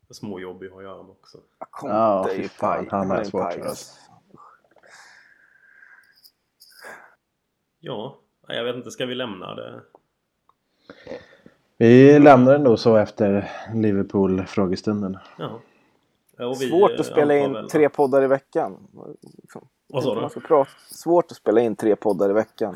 [0.10, 1.38] Småjobbig att göra med också.
[1.72, 3.68] Conte Ja, är fy ju fan, han är en svårt paj, för oss.
[3.70, 4.02] alltså.
[7.80, 8.20] Ja,
[8.56, 8.92] jag vet inte.
[8.92, 9.82] Ska vi lämna det?
[11.78, 15.18] Vi lämnar det nog så efter Liverpool-frågestunden.
[15.38, 15.60] Ja.
[16.38, 18.88] Vi, Svårt eh, att spela antar in väl tre poddar i veckan.
[19.42, 19.68] Liksom.
[19.88, 20.30] Vad sa Man du?
[20.30, 20.72] ska prata.
[20.90, 22.76] Svårt att spela in tre poddar i veckan.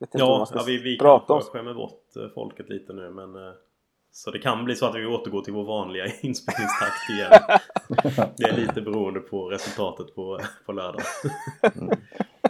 [0.00, 2.92] Vet inte Ja, man ska ja vi, vi prata kanske skämmer bort eh, folket lite
[2.92, 3.52] nu men eh,
[4.12, 7.30] Så det kan bli så att vi återgår till vår vanliga inspelningstakt igen
[8.36, 11.02] Det är lite beroende på resultatet på, på lördag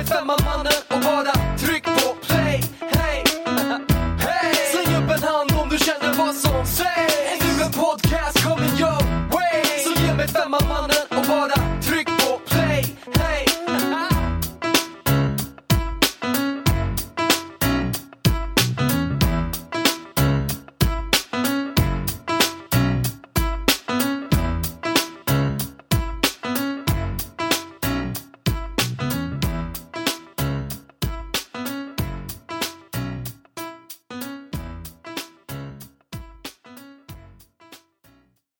[0.00, 3.24] med ge mig mannen och bara tryck på play Hey!
[4.18, 4.54] Hey!
[4.72, 8.74] Släng upp en hand om du känner vad som sägs Är du en podcast coming
[8.80, 10.99] your way Så ge mig femma mannen